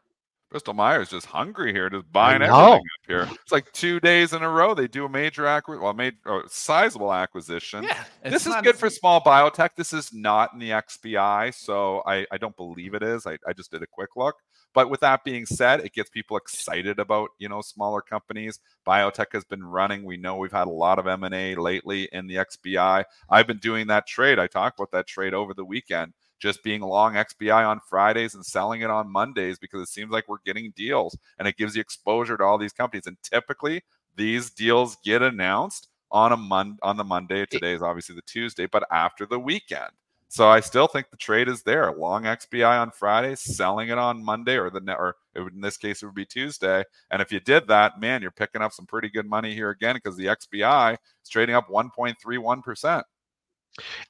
[0.50, 2.48] Bristol Myers just hungry here, just buying know.
[2.48, 3.38] everything up here.
[3.42, 6.44] It's like two days in a row they do a major acquisition, well, made or
[6.48, 7.84] sizable acquisition.
[7.84, 8.04] Yeah.
[8.24, 9.70] this is good for small biotech.
[9.76, 13.28] This is not in the XBI, so I, I don't believe it is.
[13.28, 14.36] I, I just did a quick look.
[14.74, 18.60] But with that being said, it gets people excited about you know smaller companies.
[18.88, 20.04] Biotech has been running.
[20.04, 23.04] We know we've had a lot of M and A lately in the XBI.
[23.30, 24.40] I've been doing that trade.
[24.40, 26.14] I talked about that trade over the weekend.
[26.40, 30.28] Just being long XBI on Fridays and selling it on Mondays because it seems like
[30.28, 33.08] we're getting deals and it gives you exposure to all these companies.
[33.08, 33.84] And typically
[34.16, 37.46] these deals get announced on a mon on the Monday.
[37.46, 39.92] Today is obviously the Tuesday, but after the weekend.
[40.32, 41.92] So I still think the trade is there.
[41.92, 45.78] Long XBI on Friday, selling it on Monday, or the or it would, in this
[45.78, 46.84] case it would be Tuesday.
[47.10, 49.96] And if you did that, man, you're picking up some pretty good money here again
[49.96, 53.06] because the XBI is trading up 1.31 percent.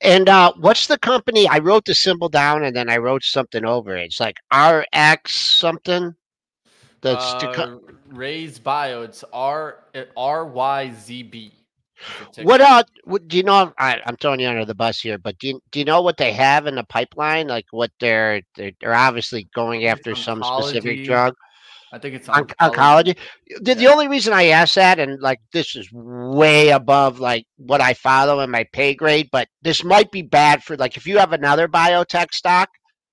[0.01, 1.47] And uh, what's the company?
[1.47, 4.05] I wrote the symbol down and then I wrote something over it.
[4.05, 6.15] It's like RX something.
[7.01, 7.77] That's the co- uh,
[8.13, 9.05] RayzeBio.
[9.05, 9.77] It's R
[10.17, 11.53] R Y Z B.
[12.43, 15.38] what uh what, do you know I, i'm throwing you under the bus here but
[15.39, 18.71] do you, do you know what they have in the pipeline like what they're they're,
[18.79, 21.36] they're obviously going after some specific drug
[21.91, 23.17] I think it's on- oncology
[23.62, 27.82] the, the only reason i asked that and like this is way above like what
[27.82, 31.17] i follow in my pay grade but this might be bad for like if you
[31.17, 32.69] have another biotech stock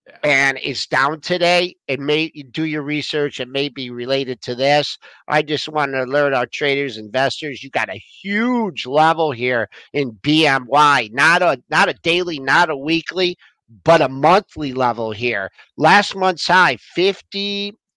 [0.06, 0.18] Yeah.
[0.22, 4.98] and it's down today it may do your research it may be related to this.
[5.26, 10.12] I just want to alert our traders investors you got a huge level here in
[10.12, 13.36] bmy not a not a daily not a weekly
[13.84, 15.50] but a monthly level here.
[15.76, 16.76] Last month's high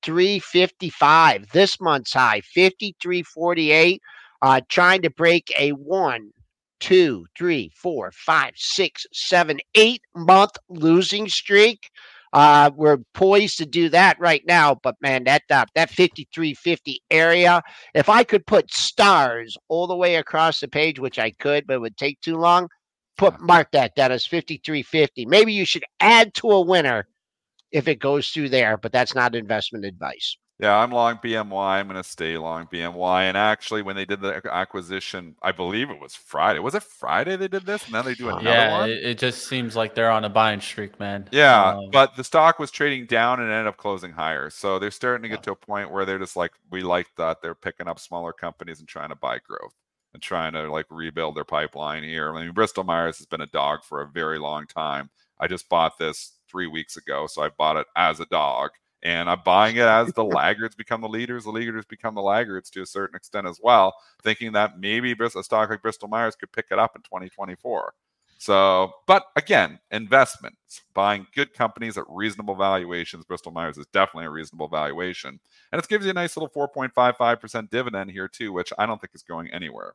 [0.04, 4.02] 5355 this month's high 5348
[4.42, 6.32] uh trying to break a one
[6.80, 11.90] two, three, four, five, six, seven, eight month losing streak.
[12.32, 17.62] Uh, we're poised to do that right now, but man, that uh, that 5350 area,
[17.96, 21.76] if I could put stars all the way across the page, which I could, but
[21.76, 22.70] it would take too long,
[23.18, 25.26] put mark that Dennis 5350.
[25.26, 27.08] Maybe you should add to a winner
[27.72, 30.38] if it goes through there, but that's not investment advice.
[30.60, 31.54] Yeah, I'm long BMY.
[31.54, 33.22] I'm going to stay long BMY.
[33.24, 36.60] And actually, when they did the acquisition, I believe it was Friday.
[36.60, 37.86] Was it Friday they did this?
[37.86, 38.90] And then they do another yeah, one?
[38.90, 41.30] it, it just seems like they're on a buying streak, man.
[41.32, 44.50] Yeah, Um, but the stock was trading down and ended up closing higher.
[44.50, 47.42] So they're starting to get to a point where they're just like, we like that.
[47.42, 49.74] They're picking up smaller companies and trying to buy growth
[50.14, 52.36] and trying to like rebuild their pipeline here.
[52.36, 55.10] I mean, Bristol Myers has been a dog for a very long time.
[55.40, 58.72] I just bought this three weeks ago, so I bought it as a dog.
[59.02, 62.70] And I'm buying it as the laggards become the leaders, the leaders become the laggards
[62.72, 66.52] to a certain extent as well, thinking that maybe a stock like Bristol Myers could
[66.52, 67.94] pick it up in 2024.
[68.42, 73.26] So, but again, investments, buying good companies at reasonable valuations.
[73.26, 75.42] Bristol Myers is definitely a reasonable valuation.
[75.72, 79.12] And it gives you a nice little 4.55% dividend here, too, which I don't think
[79.14, 79.94] is going anywhere.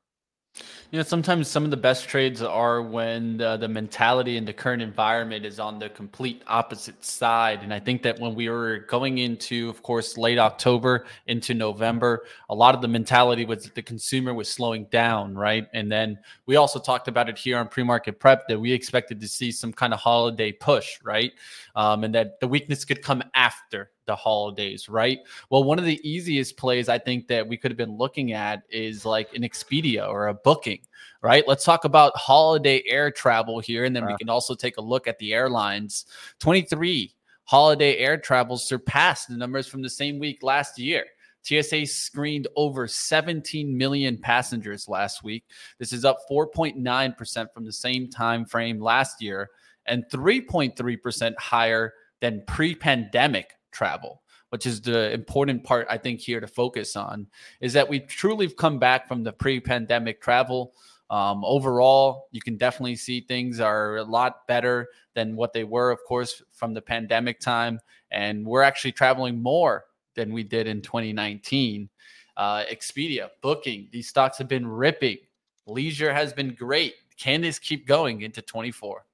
[0.91, 4.53] You know, sometimes some of the best trades are when the, the mentality in the
[4.53, 7.65] current environment is on the complete opposite side.
[7.65, 12.27] And I think that when we were going into, of course, late October into November,
[12.49, 15.67] a lot of the mentality was that the consumer was slowing down, right?
[15.73, 19.21] And then we also talked about it here on pre market prep that we expected
[19.21, 21.33] to see some kind of holiday push, right?
[21.75, 25.19] Um, and that the weakness could come after the holidays, right?
[25.51, 28.63] Well, one of the easiest plays I think that we could have been looking at
[28.71, 30.81] is like an Expedia or a booking,
[31.23, 31.47] right?
[31.47, 33.85] Let's talk about holiday air travel here.
[33.85, 34.19] And then we Uh.
[34.19, 36.07] can also take a look at the airlines.
[36.41, 37.15] 23
[37.45, 41.05] holiday air travel surpassed the numbers from the same week last year.
[41.43, 45.45] TSA screened over 17 million passengers last week.
[45.79, 49.51] This is up 4.9% from the same time frame last year
[49.87, 54.23] and 3.3% higher than pre-pandemic travel
[54.55, 57.27] which is the important part i think here to focus on
[57.61, 60.73] is that we truly have come back from the pre-pandemic travel.
[61.11, 65.91] Um, overall you can definitely see things are a lot better than what they were
[65.91, 67.81] of course from the pandemic time.
[68.11, 71.89] And we're actually traveling more than we did in 2019
[72.37, 75.19] uh, expedia booking these stocks have been ripping.
[75.67, 76.95] Leisure has been great.
[77.17, 79.05] Can this keep going into 24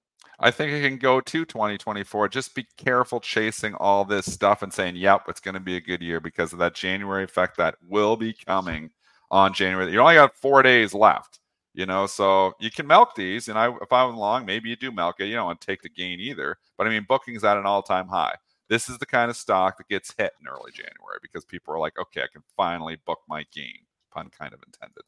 [0.43, 2.29] I think it can go to 2024.
[2.29, 5.81] Just be careful chasing all this stuff and saying, yep, it's going to be a
[5.81, 8.91] good year because of that January effect that will be coming
[9.31, 9.93] on January.
[9.93, 11.41] You only got four days left,
[11.75, 13.49] you know, so you can milk these.
[13.49, 15.27] And I, if I was long, maybe you do milk it.
[15.27, 16.57] You don't want to take the gain either.
[16.79, 18.35] But I mean, booking's at an all time high.
[18.71, 21.79] This is the kind of stock that gets hit in early January because people are
[21.79, 23.81] like, okay, I can finally book my gain.
[24.11, 25.03] Pun kind of intended.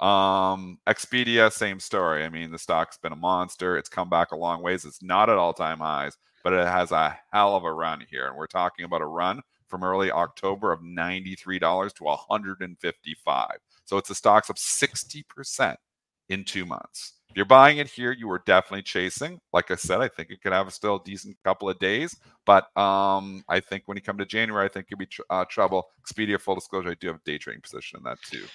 [0.00, 2.24] Um, Expedia, same story.
[2.24, 3.76] I mean, the stock's been a monster.
[3.78, 4.84] It's come back a long ways.
[4.84, 8.26] It's not at all time highs, but it has a hell of a run here.
[8.26, 13.50] And we're talking about a run from early October of $93 to 155.
[13.84, 15.76] So it's a stock's up 60%
[16.28, 17.14] in two months.
[17.30, 19.40] If you're buying it here, you are definitely chasing.
[19.52, 22.64] Like I said, I think it could have still a decent couple of days, but
[22.78, 25.88] um, I think when you come to January, I think you'll be tr- uh, trouble.
[26.02, 28.46] Expedia, full disclosure, I do have a day trading position in that too.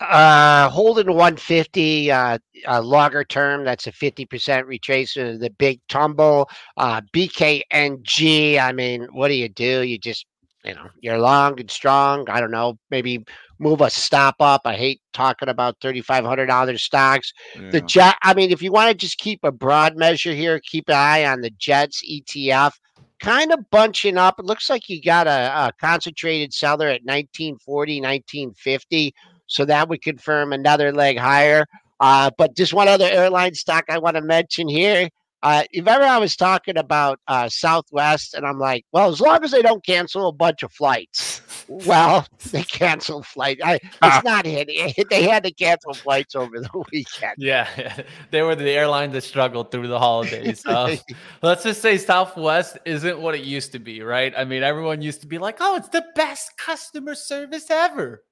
[0.00, 4.26] Uh, holding 150, uh, uh, longer term, that's a 50%
[4.64, 6.48] retracement of the big tumble.
[6.76, 9.82] Uh, BKNG, I mean, what do you do?
[9.82, 10.26] You just,
[10.64, 12.28] you know, you're long and strong.
[12.28, 13.24] I don't know, maybe
[13.62, 14.62] move a stop up.
[14.64, 17.32] I hate talking about $3,500 stocks.
[17.70, 20.88] The jet, I mean, if you want to just keep a broad measure here, keep
[20.88, 22.72] an eye on the Jets ETF.
[23.20, 24.40] Kind of bunching up.
[24.40, 29.14] It looks like you got a, a concentrated seller at 1940, 1950.
[29.52, 31.66] So that would confirm another leg higher.
[32.00, 35.08] Uh, but just one other airline stock I want to mention here.
[35.42, 39.42] Uh, if ever I was talking about uh, Southwest, and I'm like, well, as long
[39.42, 41.40] as they don't cancel a bunch of flights.
[41.68, 43.62] Well, they canceled flights.
[43.64, 44.68] I, it's not hit.
[45.08, 47.36] They had to cancel flights over the weekend.
[47.38, 50.66] Yeah, they were the airline that struggled through the holidays.
[50.66, 50.98] Um,
[51.40, 54.34] let's just say Southwest isn't what it used to be, right?
[54.36, 58.24] I mean, everyone used to be like, "Oh, it's the best customer service ever."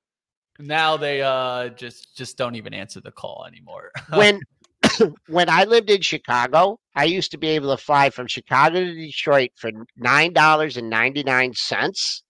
[0.61, 3.91] Now they uh just just don't even answer the call anymore.
[4.15, 4.41] when
[5.29, 8.95] when I lived in Chicago, I used to be able to fly from Chicago to
[8.95, 12.23] Detroit for nine dollars and ninety nine cents,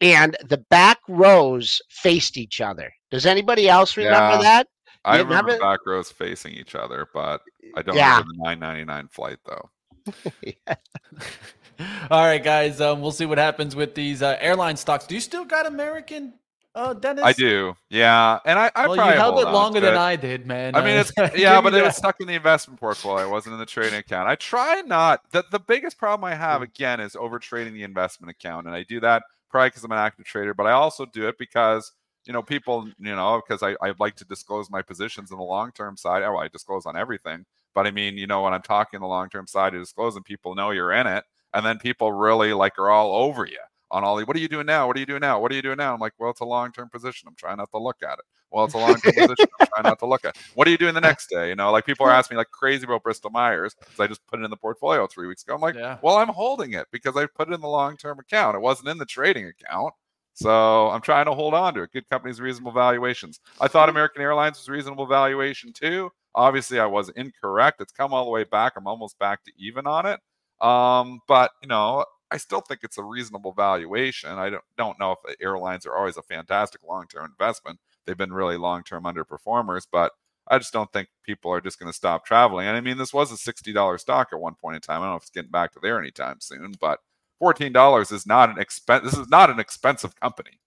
[0.00, 2.92] and the back rows faced each other.
[3.10, 4.42] Does anybody else remember Yeah.
[4.42, 4.66] that?
[5.04, 7.40] I remember the remember- back rows facing each other, but
[7.76, 8.18] I don't Yeah.
[8.18, 9.70] remember the 999 flight though.
[12.10, 12.80] All right, guys.
[12.80, 15.06] Um, we'll see what happens with these uh, airline stocks.
[15.06, 16.34] Do you still got American,
[16.78, 17.24] uh, Dennis?
[17.24, 19.98] I do, yeah, and I, I well, you probably held it longer than it.
[19.98, 20.74] I did, man.
[20.74, 23.26] I mean, Uh, it's yeah, but it was stuck in the investment portfolio.
[23.26, 24.28] It wasn't in the trading account.
[24.28, 25.20] I try not.
[25.32, 28.84] The, the biggest problem I have again is over trading the investment account, and I
[28.84, 31.92] do that probably because I'm an active trader, but I also do it because
[32.24, 35.44] you know people, you know, because I I like to disclose my positions in the
[35.44, 36.22] long term side.
[36.22, 39.28] Oh, I disclose on everything, but I mean, you know, when I'm talking the long
[39.28, 42.78] term side, I disclose, and people know you're in it, and then people really like
[42.78, 43.58] are all over you
[43.90, 44.86] on all the, what are you doing now?
[44.86, 45.40] What are you doing now?
[45.40, 45.94] What are you doing now?
[45.94, 47.28] I'm like, well, it's a long term position.
[47.28, 48.24] I'm trying not to look at it.
[48.50, 49.48] Well, it's a long term position.
[49.60, 50.36] I'm trying not to look at.
[50.36, 50.42] It.
[50.54, 51.48] What are you doing the next day?
[51.48, 54.26] You know, like people are asking me like crazy about Bristol Myers because I just
[54.26, 55.54] put it in the portfolio three weeks ago.
[55.54, 55.98] I'm like, Yeah.
[56.02, 58.56] well, I'm holding it because I put it in the long term account.
[58.56, 59.94] It wasn't in the trading account.
[60.34, 61.92] So I'm trying to hold on to it.
[61.92, 63.40] Good companies, reasonable valuations.
[63.60, 66.10] I thought American Airlines was reasonable valuation too.
[66.32, 67.80] Obviously, I was incorrect.
[67.80, 68.74] It's come all the way back.
[68.76, 70.20] I'm almost back to even on it.
[70.64, 74.30] Um, but you know, I still think it's a reasonable valuation.
[74.30, 77.78] I don't don't know if airlines are always a fantastic long-term investment.
[78.06, 80.12] They've been really long-term underperformers, but
[80.48, 82.66] I just don't think people are just going to stop traveling.
[82.66, 85.02] And I mean, this was a $60 stock at one point in time.
[85.02, 87.00] I don't know if it's getting back to there anytime soon, but
[87.42, 89.04] $14 is not an expense.
[89.04, 90.60] This is not an expensive company.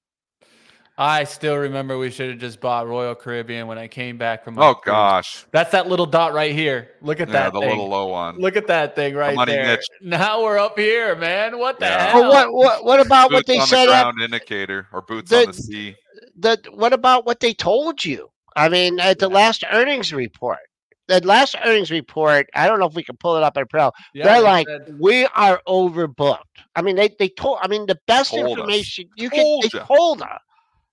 [1.01, 4.59] I still remember we should have just bought Royal Caribbean when I came back from.
[4.59, 4.93] Oh cruise.
[4.93, 5.45] gosh.
[5.51, 6.91] That's that little dot right here.
[7.01, 7.33] Look at that.
[7.33, 7.69] Yeah, that the thing.
[7.69, 8.37] little low one.
[8.37, 9.65] Look at that thing right money there.
[9.65, 9.87] niche.
[10.01, 11.57] Now we're up here, man.
[11.57, 12.11] What the Yeah.
[12.11, 12.21] hell?
[12.29, 15.31] Well, what what what about what they on said the at ground indicator or boots
[15.31, 15.95] The- on the sea.
[16.37, 18.29] the what about what they told you?
[18.55, 19.35] I mean, at the Yeah.
[19.35, 20.59] last earnings report.
[21.07, 23.91] The last earnings report, I don't know if we can pull it up at Pro.
[24.13, 26.37] Yeah, They're they like, said- we are overbooked.
[26.75, 27.57] I mean, they they told.
[27.61, 28.51] I mean, the best Told us.
[28.51, 29.39] information you can.
[29.41, 30.37] Told They told her.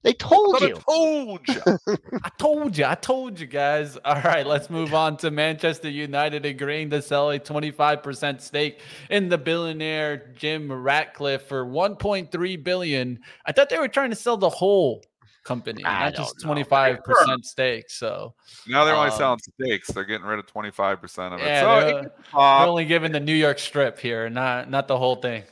[0.02, 0.74] They told But I you.
[0.76, 1.60] told you.
[2.24, 3.98] I told you, I told you guys.
[4.04, 8.80] All right, let's move on to Manchester United agreeing to sell a 25% stake
[9.10, 13.18] in the billionaire Jim Ratcliffe for 1.3 billion.
[13.44, 15.02] I thought they were trying to sell the whole
[15.44, 16.62] company, I not just don't know.
[16.62, 17.90] 25% stake.
[17.90, 18.34] So
[18.68, 19.88] now they're only Um, selling stakes.
[19.88, 21.46] They're getting rid of 25% of it.
[21.46, 24.86] yeah, so they're, it can they're only giving the New York strip here, not not
[24.88, 25.44] the whole thing.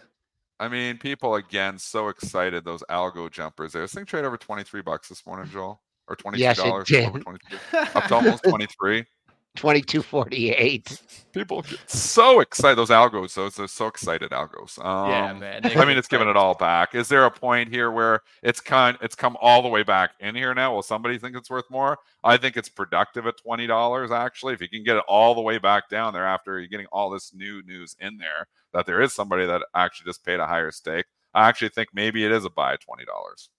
[0.59, 3.73] I mean, people again so excited those algo jumpers.
[3.73, 6.91] There, this thing traded over twenty three bucks this morning, Joel, or twenty two dollars.
[6.91, 7.13] Yes.
[7.95, 9.05] Up to almost twenty three.
[9.57, 11.03] 2248.
[11.33, 12.77] People get so excited.
[12.77, 14.83] Those algos, those are so excited algos.
[14.85, 15.61] Um, yeah, man.
[15.77, 16.95] I mean, it's given it all back.
[16.95, 20.35] Is there a point here where it's kind, it's come all the way back in
[20.35, 20.75] here now?
[20.75, 21.99] Will somebody think it's worth more?
[22.25, 24.11] I think it's productive at twenty dollars.
[24.11, 26.87] Actually, if you can get it all the way back down there after you're getting
[26.93, 30.47] all this new news in there that there is somebody that actually just paid a
[30.47, 33.51] higher stake, I actually think maybe it is a buy twenty dollars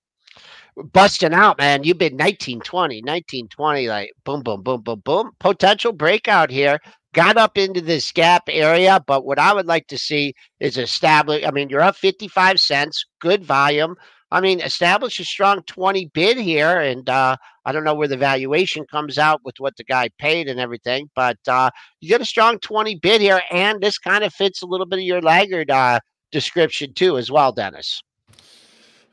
[0.94, 1.84] busting out, man.
[1.84, 5.32] You've been 1920, 1920, like boom, boom, boom, boom, boom.
[5.40, 6.80] Potential breakout here.
[7.14, 11.44] Got up into this gap area, but what I would like to see is establish.
[11.46, 13.96] I mean, you're up 55 cents, good volume.
[14.30, 18.18] I mean, establish a strong 20 bid here, and uh, I don't know where the
[18.18, 21.72] valuation comes out with what the guy paid and everything, but uh,
[22.02, 25.00] you get a strong 20 bid here, and this kind of fits a little bit
[25.00, 26.00] of your laggard uh,
[26.32, 28.02] description too, as well, Dennis.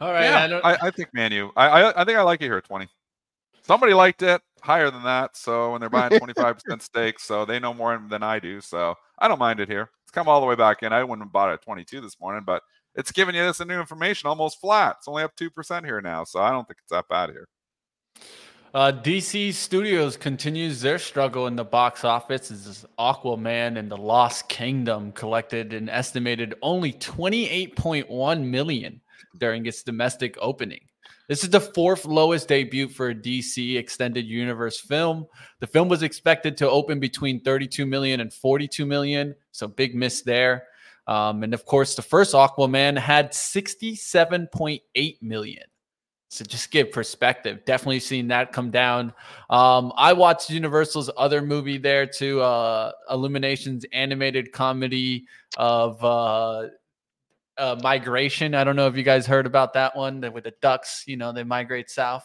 [0.00, 1.50] All right, yeah, I don't, I, I think Manu.
[1.56, 2.88] I, I I think I like it here at twenty.
[3.62, 7.44] Somebody liked it higher than that, so when they're buying twenty five percent stakes, so
[7.44, 8.60] they know more than I do.
[8.60, 9.90] So I don't mind it here.
[10.02, 10.92] It's come all the way back in.
[10.92, 12.62] I wouldn't have bought it at twenty two this morning, but
[12.94, 14.96] it's giving you this new information almost flat.
[14.98, 17.48] It's only up two percent here now, so I don't think it's that bad here.
[18.74, 24.48] Uh, DC Studios continues their struggle in the box office as Aquaman and the Lost
[24.48, 29.00] Kingdom collected an estimated only 28.1 million
[29.38, 30.80] during its domestic opening.
[31.28, 35.26] This is the fourth lowest debut for a DC extended universe film.
[35.60, 40.20] The film was expected to open between 32 million and 42 million, so big miss
[40.22, 40.64] there.
[41.06, 45.64] Um, and of course, the first Aquaman had 67.8 million.
[46.34, 47.64] So just give perspective.
[47.64, 49.12] Definitely seen that come down.
[49.50, 56.66] Um, I watched Universal's other movie there too, uh, Illuminations animated comedy of uh,
[57.58, 58.54] uh, migration.
[58.54, 61.04] I don't know if you guys heard about that one that with the ducks.
[61.06, 62.24] You know, they migrate south.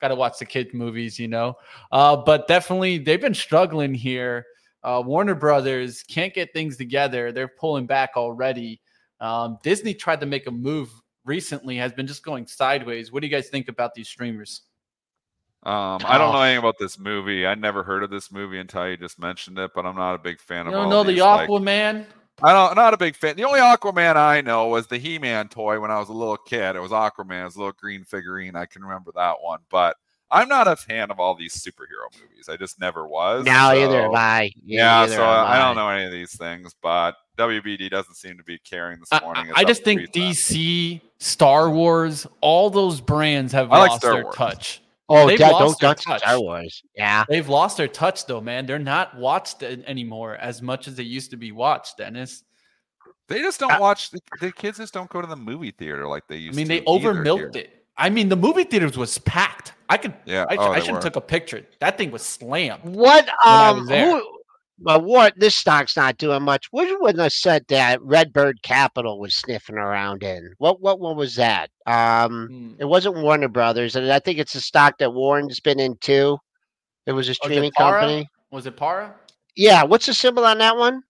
[0.00, 1.54] Got to watch the kids movies, you know.
[1.90, 4.44] Uh, but definitely, they've been struggling here.
[4.82, 7.32] Uh, Warner Brothers can't get things together.
[7.32, 8.80] They're pulling back already.
[9.20, 10.90] Um, Disney tried to make a move
[11.24, 13.10] recently, has been just going sideways.
[13.10, 14.62] What do you guys think about these streamers?
[15.62, 17.44] Um, I don't know anything about this movie.
[17.46, 20.18] I never heard of this movie until you just mentioned it, but I'm not a
[20.18, 20.72] big fan You of.
[20.74, 22.06] don't all know the these, like- Aquaman?
[22.42, 23.36] I don't, not a big fan.
[23.36, 26.76] The only Aquaman I know was the He-Man toy when I was a little kid.
[26.76, 28.56] It was Aquaman, it was a little green figurine.
[28.56, 29.60] I can remember that one.
[29.70, 29.96] But
[30.30, 32.48] I'm not a fan of all these superhero movies.
[32.48, 33.44] I just never was.
[33.46, 34.52] Now either so- am I.
[34.64, 38.36] Yeah, Neither so I, I don't know any of these things, but WBD doesn't seem
[38.36, 39.52] to be caring this I, morning.
[39.54, 44.24] I- I just think DC, Star Wars, all those brands have I lost Star their
[44.24, 44.36] Wars.
[44.36, 44.82] touch.
[45.08, 46.20] Oh, They've Dad, lost don't their touch touch.
[46.22, 46.82] Star Wars.
[46.96, 47.24] Yeah.
[47.28, 48.66] They've lost their touch, though, man.
[48.66, 52.42] They're not watched anymore as much as they used to be watched, Dennis.
[53.28, 54.10] They just don't watch.
[54.10, 56.60] The, the kids just don't go to the movie theater like they used to.
[56.62, 56.80] I mean, to.
[56.80, 57.64] they over milked here.
[57.64, 57.84] it.
[57.96, 59.72] I mean, the movie theaters was packed.
[59.88, 60.44] I could, Yeah.
[60.50, 61.64] I, oh, I should have took a picture.
[61.80, 62.82] That thing was slammed.
[62.82, 64.10] What I um was there.
[64.10, 64.35] who
[64.78, 66.66] But what this stock's not doing much.
[66.70, 70.52] Which one I said that Redbird Capital was sniffing around in?
[70.58, 71.70] What what one was that?
[71.86, 72.74] Um, Hmm.
[72.78, 76.36] it wasn't Warner Brothers, and I think it's a stock that Warren's been in too.
[77.06, 78.28] It was a Oh, is it streaming company.
[78.50, 79.14] Was it Para?
[79.54, 81.02] Yeah, what's the symbol on that one?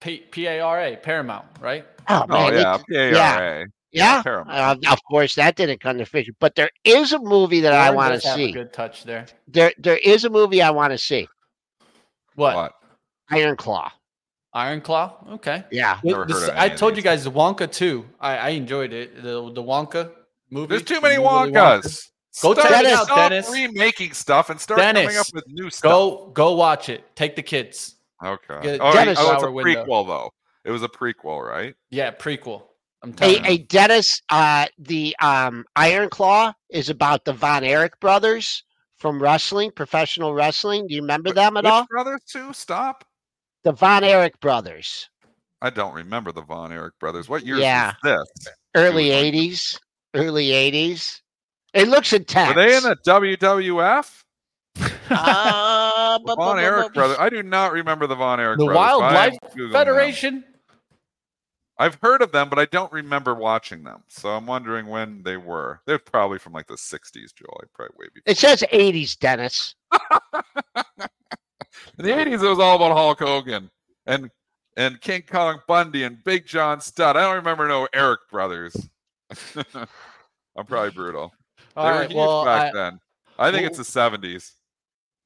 [0.00, 1.86] P P A R A Paramount, right?
[2.10, 3.66] Oh Oh man, it- yeah, PARA.
[3.92, 4.22] yeah.
[4.22, 4.84] Paramount.
[4.86, 6.36] Uh, of course, that didn't come to fruition.
[6.38, 8.52] But there is a movie that I want to have a see.
[8.52, 9.24] Good touch there.
[9.48, 11.26] There, there is a movie I want to see.
[12.34, 12.54] What?
[12.54, 12.72] What?
[13.30, 13.90] Iron Claw.
[14.54, 15.16] Iron Claw.
[15.32, 15.64] Okay.
[15.70, 15.98] Yeah.
[16.02, 18.06] The- Never the heard of I told you guys the Wonka too.
[18.20, 19.16] I, I enjoyed it.
[19.16, 20.10] The the Wonka
[20.50, 20.68] movie.
[20.68, 22.08] There's too many new Willy Wonkas.
[22.42, 23.50] Go Stop- check it out, stop Dennis.
[23.50, 25.90] remaking stuff and start coming up with new stuff.
[25.90, 27.04] Go go watch it.
[27.16, 27.96] Take the kids.
[28.24, 28.60] Okay.
[28.62, 29.84] Get- Oh, Dennis- oh, it's a Hour window.
[29.84, 30.30] prequel though.
[30.64, 31.74] It was a prequel, right?
[31.90, 32.62] Yeah, prequel.
[33.02, 33.58] I'm telling A, a.
[33.58, 38.64] Dennis, uh, the um, Iron Claw is about the Von Erich brothers
[38.96, 40.86] from wrestling, professional wrestling.
[40.88, 41.86] Do you remember them at Which all?
[41.86, 42.52] brothers too?
[42.52, 43.04] Stop.
[43.66, 45.10] The Von Erich brothers,
[45.60, 47.28] I don't remember the Von Erich brothers.
[47.28, 47.90] What year Yeah.
[47.90, 48.54] is this?
[48.76, 49.78] early was like- '80s,
[50.14, 51.20] early '80s.
[51.74, 52.54] It looks intense.
[52.54, 54.22] Were they in the WWF?
[55.10, 57.16] Uh, The bu- bu- Von bu- Erich bu- brothers.
[57.18, 59.00] I do not remember the Von Erich The brothers.
[59.00, 59.72] but I am Wildlife Googling them.
[59.72, 60.44] Federation.
[61.78, 64.04] I've heard of them, but I don't remember watching them.
[64.08, 65.80] So I'm wondering when they were.
[65.86, 67.58] They're probably from like the 60s, Joel.
[67.60, 68.22] Like, Probably way before.
[68.26, 69.74] It says '80s, Dennis.
[71.98, 73.70] In the 80s, it was all about Hulk Hogan
[74.06, 74.30] and
[74.76, 77.16] and King Kong Bundy and Big John Studd.
[77.16, 78.76] I don't remember no Erich brothers.
[80.56, 81.32] I'm probably brutal.
[81.76, 83.00] All they were huge Well, back I, then.
[83.38, 84.52] I think it's the 70s.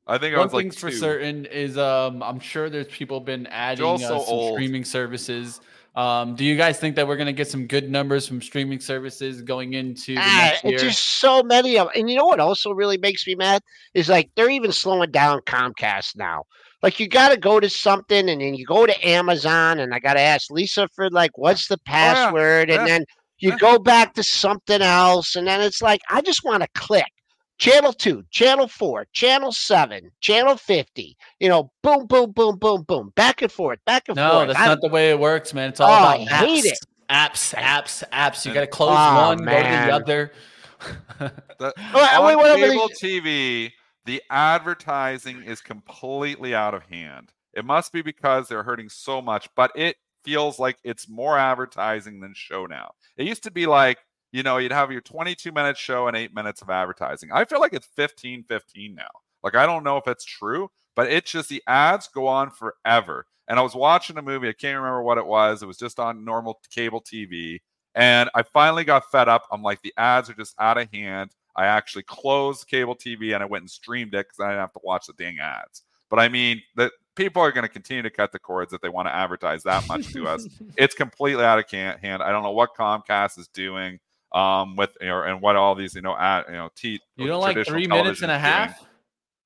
[0.07, 3.21] I think I one was like thing's for certain is um I'm sure there's people
[3.21, 4.55] been adding uh, so some old.
[4.55, 5.61] streaming services.
[6.01, 9.43] Um, do you guys think that we're gonna get some good numbers from streaming services
[9.43, 10.75] going into the Ah, next year?
[10.75, 11.95] it's just so many of them.
[11.97, 13.63] And you know what also really makes me mad
[13.95, 16.45] is like they're even slowing down Comcast now.
[16.83, 19.99] Like you got to go to something and then you go to Amazon and I
[19.99, 23.05] got to ask Lisa for like what's the password Oh, yeah, and then
[23.39, 23.59] you yeah.
[23.59, 27.05] go back to something else and then it's like I just want to click
[27.61, 31.17] channel 2, channel 4, channel 7, channel 50.
[31.39, 34.49] You know, boom boom boom boom boom, back and forth, back and no, forth.
[34.49, 35.69] that's I- not the way it works, man.
[35.69, 36.47] It's all Oh, about I apps.
[36.47, 36.79] hate it.
[37.11, 38.45] Apps, apps, apps.
[38.45, 40.33] You uh, gotta close Oh, one, go to the other.
[41.59, 43.23] The- Wait, on wait, wait, wait, cable wait.
[43.25, 43.71] TV,
[44.07, 47.33] the advertising is completely out of hand.
[47.53, 52.21] It must be because they're hurting so much, but it feels like it's more advertising
[52.21, 52.93] than show now.
[53.17, 53.99] It used to be like,
[54.33, 57.31] you know, you'd have your 22 minute show and eight minutes of advertising.
[57.33, 59.09] I feel like it's 15 15 now.
[59.43, 63.27] Like, I don't know if it's true, but it's just the ads go on forever.
[63.49, 65.63] And I was watching a movie, I can't remember what it was.
[65.63, 67.61] It was just on normal cable TV.
[67.95, 69.47] And I finally got fed up.
[69.51, 71.33] I'm like, the ads are just out of hand.
[71.57, 74.73] I actually closed cable TV and I went and streamed it because I didn't have
[74.75, 75.83] to watch the dang ads.
[76.09, 78.89] But I mean, the people are going to continue to cut the cords if they
[78.89, 80.47] want to advertise that much to us.
[80.77, 82.23] It's completely out of hand.
[82.23, 83.99] I don't know what Comcast is doing
[84.33, 87.27] um, with you know, and what all these you know at you know t- You
[87.27, 88.41] don't like three minutes and a television is doing.
[88.41, 88.87] half?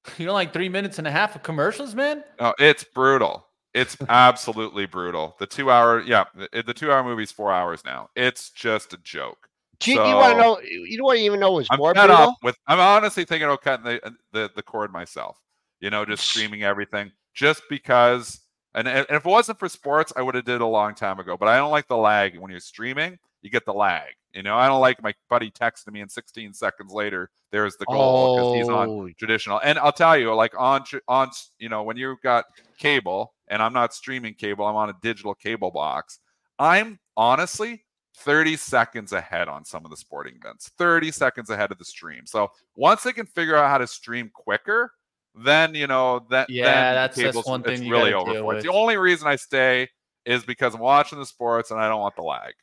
[0.19, 2.25] You don't like three minutes and a half of commercials, man?
[2.39, 3.47] No, it's brutal.
[3.73, 5.35] It's absolutely brutal.
[5.39, 8.11] The two hour, yeah, the, the two hour movie's four hours now.
[8.15, 9.49] It's just a joke.
[9.81, 10.61] Do you, you want to know?
[10.61, 12.17] You don't even know was I'm more brutal?
[12.17, 12.57] up with.
[12.67, 15.41] I'm honestly thinking of cutting the, the the cord myself.
[15.81, 18.41] You know, just streaming everything, just because.
[18.77, 21.21] And, and if it wasn't for sports, I would have did it a long time
[21.21, 21.37] ago.
[21.37, 23.19] But I don't like the lag when you're streaming.
[23.41, 24.11] You get the lag.
[24.35, 27.87] You know, I don't like my buddy texting me, and 16 seconds later, there's the
[27.87, 29.61] goal because he's on Oh, traditional.
[29.63, 32.45] And I'll tell you, like on on you know when you've got
[32.79, 36.19] cable, and I'm not streaming cable, I'm on a digital cable box.
[36.59, 37.85] I'm honestly
[38.17, 42.27] 30 seconds ahead on some of the sporting events, 30 seconds ahead of the stream.
[42.27, 44.93] So once they can figure out how to stream quicker,
[45.35, 46.65] then you know that Yeah,
[46.95, 48.55] that's- that's cable's- one it's thing you really over.
[48.57, 48.65] It's.
[48.65, 49.89] The only reason I stay
[50.25, 52.55] is because I'm watching the sports and I don't want the lag.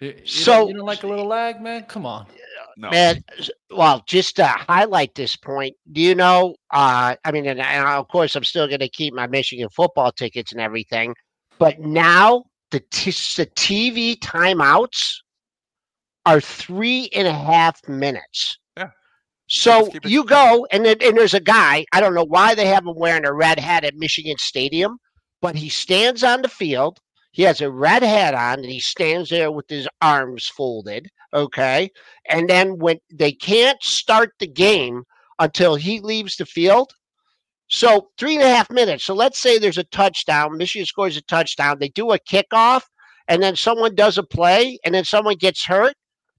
[0.00, 1.84] You, you So- don't, you don't like a little lag, man?
[1.84, 2.26] Come on.
[2.76, 3.22] No, man.
[3.70, 6.56] Well, just to highlight this point, do you know?
[6.72, 10.10] Uh, I mean, and, and of course, I'm still going to keep my Michigan football
[10.10, 11.14] tickets and everything,
[11.58, 15.18] but now the t- the TV timeouts
[16.26, 18.58] are three and a half minutes.
[18.76, 18.88] Yeah.
[19.48, 21.84] So Just keep it you go and then, and there's a guy.
[21.92, 24.98] I don't know why they have him wearing a red hat at Michigan Stadium,
[25.40, 26.98] but he stands on the field.
[27.34, 31.10] He has a red hat on and he stands there with his arms folded.
[31.32, 31.90] Okay.
[32.30, 35.02] And then when they can't start the game
[35.40, 36.92] until he leaves the field.
[37.66, 39.02] So three and a half minutes.
[39.02, 40.56] So let's say there's a touchdown.
[40.56, 41.78] Michigan scores a touchdown.
[41.80, 42.82] They do a kickoff
[43.26, 45.94] and then someone does a play and then someone gets hurt.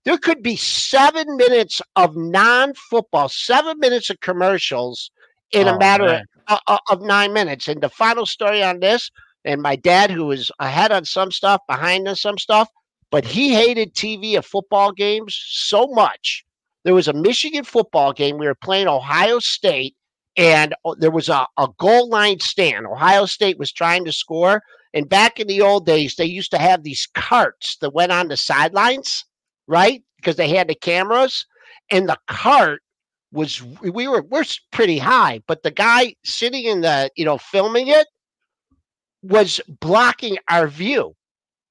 [0.06, 5.12] There could be seven minutes of non football, seven minutes of commercials
[5.52, 7.68] in Oh, a matter of uh, of nine minutes.
[7.68, 9.12] And the final story on this,
[9.46, 12.68] and my dad, who was ahead on some stuff, behind on some stuff,
[13.12, 16.44] but he hated TV of football games so much.
[16.84, 18.38] There was a Michigan football game.
[18.38, 19.96] We were playing Ohio State,
[20.36, 22.86] and uh, there was a, a goal line stand.
[22.88, 24.62] Ohio State was trying to score.
[24.94, 28.28] And back in the old days, they used to have these carts that went on
[28.28, 29.26] the sidelines,
[29.68, 30.04] right?
[30.18, 31.46] Because they had the cameras.
[31.92, 32.82] And the cart
[33.32, 37.88] was we were we're pretty high, but the guy sitting in the you know filming
[37.88, 38.08] it
[39.28, 41.16] was blocking our view,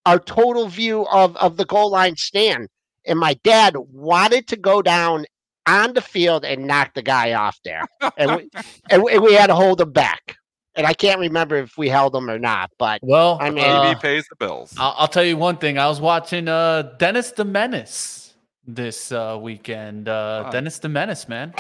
[0.07, 2.69] our total view of of the goal line stand.
[3.07, 5.27] And my dad wanted to go down
[5.67, 7.85] on the field and knock the guy off there,
[8.17, 8.51] and we,
[8.91, 10.37] and we, we had to hold him back.
[10.77, 13.95] And I can't remember if we held him or not, but Well, I mean- uh,
[13.95, 14.75] TV pays the bills.
[14.77, 15.79] I'll, I'll tell you one thing.
[15.79, 18.35] I was watching uh, Dennis the Menace
[18.67, 20.09] this uh, weekend.
[20.09, 20.51] Uh, Huh.
[20.51, 21.55] Dennis the Menace, man.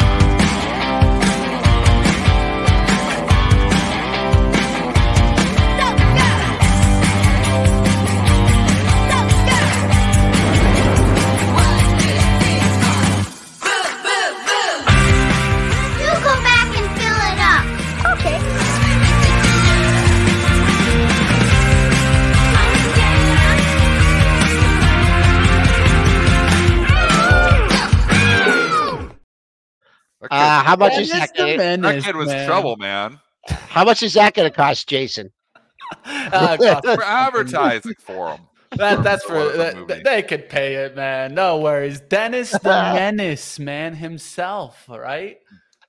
[30.30, 31.34] Uh, how much is that?
[31.34, 32.46] the gonna- that kid was man.
[32.46, 33.18] trouble, man.
[33.48, 35.30] How much is that going to cost, Jason?
[36.04, 38.40] God, We're advertising for him.
[38.76, 40.02] That, that's Or for that, movie.
[40.02, 41.34] they could pay it, man.
[41.34, 42.00] No worries.
[42.00, 42.58] Dennis the
[42.94, 44.84] Menace, man himself.
[44.88, 45.36] right?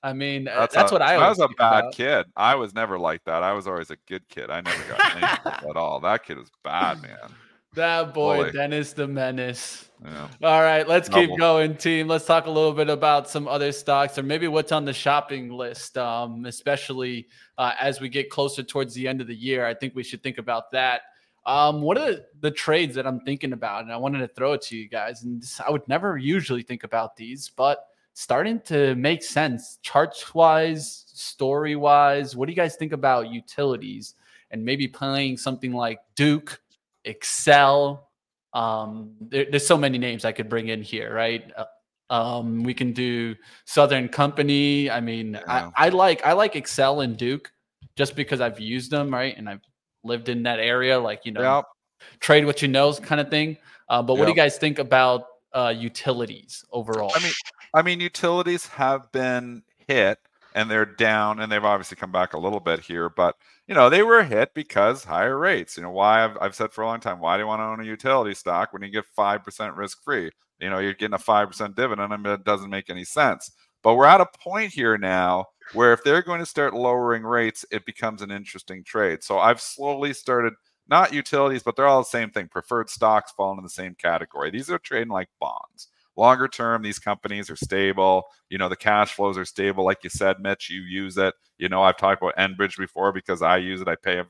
[0.02, 1.16] I mean, uh, that's, a- what I.
[1.16, 1.94] I was a bad about.
[1.94, 2.26] kid.
[2.36, 3.42] I was never like that.
[3.42, 4.50] I was always a good kid.
[4.50, 5.98] I never got anything at all.
[6.00, 7.16] That kid was bad, man.
[7.76, 8.50] That boy.
[8.50, 9.88] Dennis the Menace.
[10.04, 10.28] Yeah.
[10.42, 12.08] All right, let's keep going, team.
[12.08, 15.50] Let's talk a little bit about some other stocks or maybe what's on the shopping
[15.50, 19.66] list, um, especially uh, as we get closer towards the end of the year.
[19.66, 21.02] I think we should think about that.
[21.46, 23.84] Um, what are the, the trades that I'm thinking about?
[23.84, 25.22] And I wanted to throw it to you guys.
[25.22, 31.04] And I would never usually think about these, but starting to make sense charts wise,
[31.08, 32.34] story wise.
[32.34, 34.14] What do you guys think about utilities
[34.50, 36.60] and maybe playing something like Duke,
[37.06, 38.00] Xcel?
[38.52, 41.44] Um, there, there's so many names I could bring in here, right?
[41.56, 41.64] Uh,
[42.08, 43.34] Um, we can do
[43.64, 44.88] Southern Company.
[44.90, 45.38] I mean.
[45.48, 47.50] I, I like I like Xcel and Duke
[47.96, 49.36] just because I've used them, right?
[49.36, 49.62] And I've
[50.04, 51.64] lived in that area, like you know, Yep.
[52.20, 53.58] trade what you know kind of thing.
[53.88, 57.10] Uh, but what do you guys think about uh, utilities overall?
[57.14, 57.32] I mean,
[57.74, 60.18] I mean, utilities have been hit
[60.54, 63.36] and they're down, and they've obviously come back a little bit here, but
[63.66, 65.76] you know they were hit because higher rates.
[65.76, 67.64] You know why I've, I've said for a long time, why do you want to
[67.64, 70.30] own a utility stock when you get five percent risk free?
[70.60, 72.12] You know you're getting a five percent dividend.
[72.12, 73.50] I mean, it doesn't make any sense.
[73.82, 77.64] But we're at a point here now where if they're going to start lowering rates,
[77.70, 79.22] it becomes an interesting trade.
[79.22, 80.54] So I've slowly started
[80.88, 82.48] not utilities, but they're all the same thing.
[82.48, 84.50] Preferred stocks fall into the same category.
[84.50, 88.24] These are trading like bonds longer term these companies are stable.
[88.50, 89.84] You know the cash flows are stable.
[89.84, 91.34] Like you said mitch you use it.
[91.58, 93.88] You know i've talked about enbridge before because i use it.
[93.88, 94.22] I pay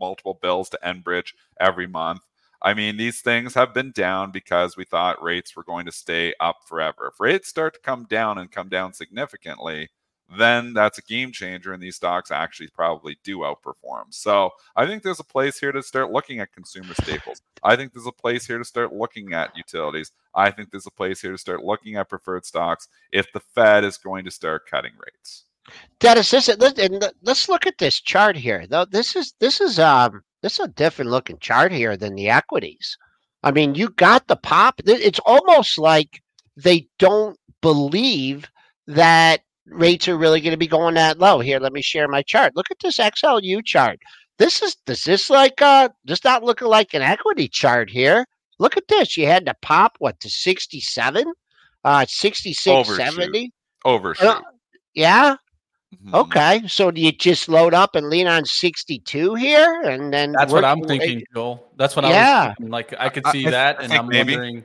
[0.00, 2.20] multiple bills to enbridge every month.
[2.62, 6.34] I mean these things have been down because we thought rates were going to stay
[6.40, 7.10] up forever.
[7.12, 9.90] If rates start to come down and come down significantly
[10.38, 15.02] then that's a game changer and these stocks actually probably do outperform so i think
[15.02, 18.46] there's a place here to start looking at consumer staples i think there's a place
[18.46, 21.96] here to start looking at utilities I think there's a place here to start looking
[21.96, 25.44] at preferred stocks if the Fed is going to start cutting rates.
[25.98, 26.58] Dennis, this is,
[27.22, 28.66] let's look at this chart here.
[28.68, 32.28] Though this is this is um this is a different looking chart here than the
[32.28, 32.96] equities.
[33.42, 34.80] I mean, you got the pop.
[34.84, 36.22] It's almost like
[36.56, 38.48] they don't believe
[38.86, 41.40] that rates are really going to be going that low.
[41.40, 42.54] Here, let me share my chart.
[42.56, 43.98] Look at this XLU chart.
[44.38, 48.26] This is does this like uh just not looking like an equity chart here?
[48.58, 49.16] Look at this.
[49.16, 51.32] You had to pop what to 67,
[51.84, 53.14] uh 66, Overshoot.
[53.14, 53.52] 70.
[53.84, 54.26] Overshoot.
[54.26, 54.40] Uh,
[54.94, 55.36] yeah.
[56.04, 56.14] Mhm.
[56.14, 60.52] Okay, so do you just load up and lean on 62 here, and then That's
[60.52, 61.64] what I'm thinking, Joel.
[61.76, 62.48] That's what I Yeah.
[62.48, 62.70] was thinking.
[62.72, 64.32] Like I could see I- that, I and I'm maybe.
[64.32, 64.64] wondering.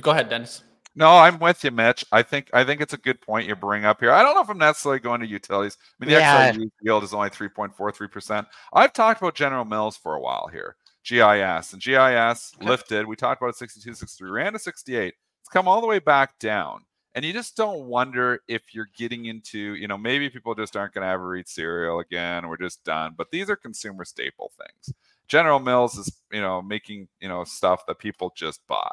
[0.00, 0.62] Go ahead, Dennis.
[0.96, 2.04] No, I'm with you, Mitch.
[2.12, 4.12] I think I think it's a good point you bring up here.
[4.12, 5.76] I don't know if I'm necessarily going to utilities.
[5.80, 6.52] I mean, the Yeah.
[6.52, 8.46] XLU yield is only 3.43%.
[8.72, 10.76] I've talked about General Mills for a while here.
[11.04, 13.06] GIS and GIS lifted.
[13.06, 15.14] We talked about it 62, 63, ran to 68.
[15.40, 16.84] It's come all the way back down.
[17.16, 20.94] And you just don't wonder if you're getting into, you know, maybe people just aren't
[20.94, 22.48] going to ever eat cereal again.
[22.48, 23.14] We're just done.
[23.16, 24.96] But these are consumer staple things.
[25.28, 28.90] General Mills is, you know, making, you know, stuff that people just buy.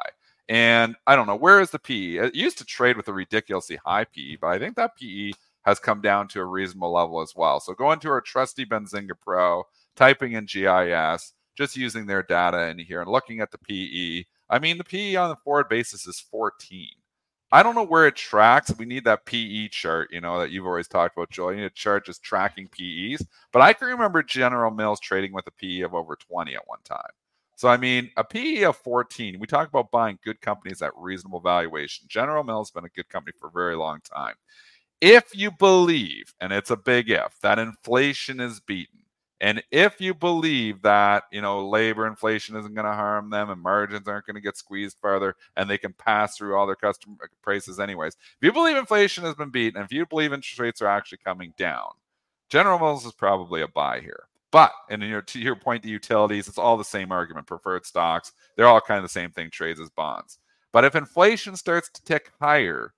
[0.52, 2.16] And I don't know, where is the PE?
[2.16, 5.30] It used to trade with a ridiculously high PE, but I think that PE
[5.62, 7.58] has come down to a reasonable level as well.
[7.58, 9.64] So go into our trusty Benzinga Pro,
[9.96, 14.26] typing in GIS, just using their data in here and looking at the PE.
[14.50, 16.86] I mean, the PE on the forward basis is 14.
[17.50, 18.76] I don't know where it tracks.
[18.76, 21.52] We need that PE chart, you know, that you've always talked about, Joel.
[21.52, 23.26] You need a chart just tracking PEs.
[23.52, 26.80] But I can remember General Mills trading with a PE of over 20 at one
[26.84, 27.10] time.
[27.62, 31.38] So, I mean, a PE of 14, we talk about buying good companies at reasonable
[31.38, 32.08] valuation.
[32.08, 34.34] General Mills has been a good company for a very long time.
[35.00, 39.04] If you believe, and it's a big if, that inflation is beaten,
[39.40, 43.62] and if you believe that, you know, labor inflation isn't going to harm them and
[43.62, 47.14] margins aren't going to get squeezed further and they can pass through all their customer
[47.22, 48.14] uh, prices anyways.
[48.14, 51.18] If you believe inflation has been beaten and if you believe interest rates are actually
[51.24, 51.90] coming down,
[52.50, 54.24] General Mills is probably a buy here.
[54.52, 57.46] But and your, to your point, the utilities, it's all the same argument.
[57.46, 60.38] Preferred stocks, they're all kind of the same thing, trades as bonds.
[60.72, 62.92] But if inflation starts to tick higher,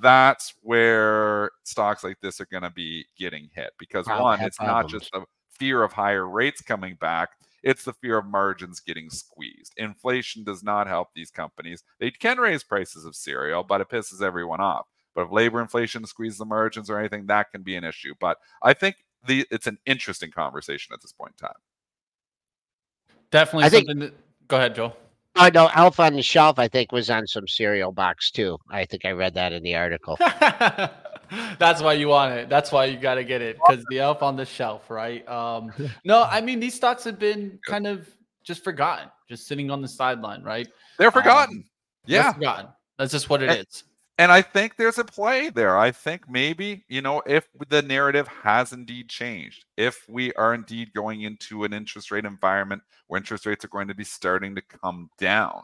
[0.00, 4.88] that's where stocks like this are going to be getting hit because one, it's not
[4.88, 7.30] just the fear of higher rates coming back.
[7.64, 9.72] It's the fear of margins getting squeezed.
[9.76, 11.84] Inflation does not help these companies.
[12.00, 14.86] They can raise prices of cereal, but it pisses everyone off.
[15.14, 18.14] But if labor inflation squeezes the margins or anything, that can be an issue.
[18.20, 18.96] But I think
[19.26, 21.56] the it's an interesting conversation at this point in time.
[23.30, 24.12] Definitely I think- that,
[24.48, 24.96] go ahead, Joel.
[25.34, 28.58] I know Elf on the Shelf, I think, was on some cereal box too.
[28.70, 30.18] I think I read that in the article.
[31.58, 32.48] That's why you want it.
[32.50, 35.26] That's why you got to get it because the elf on the shelf, right?
[35.26, 35.72] Um,
[36.04, 38.06] no, I mean these stocks have been kind of
[38.44, 40.68] just forgotten, just sitting on the sideline, right?
[40.98, 41.56] They're forgotten.
[41.58, 41.64] Um,
[42.06, 42.32] They're yeah.
[42.32, 42.66] forgotten.
[42.98, 43.84] That's just what it And- is.
[44.22, 45.76] And I think there's a play there.
[45.76, 50.92] I think maybe, you know, if the narrative has indeed changed, if we are indeed
[50.94, 54.62] going into an interest rate environment where interest rates are going to be starting to
[54.62, 55.62] come down,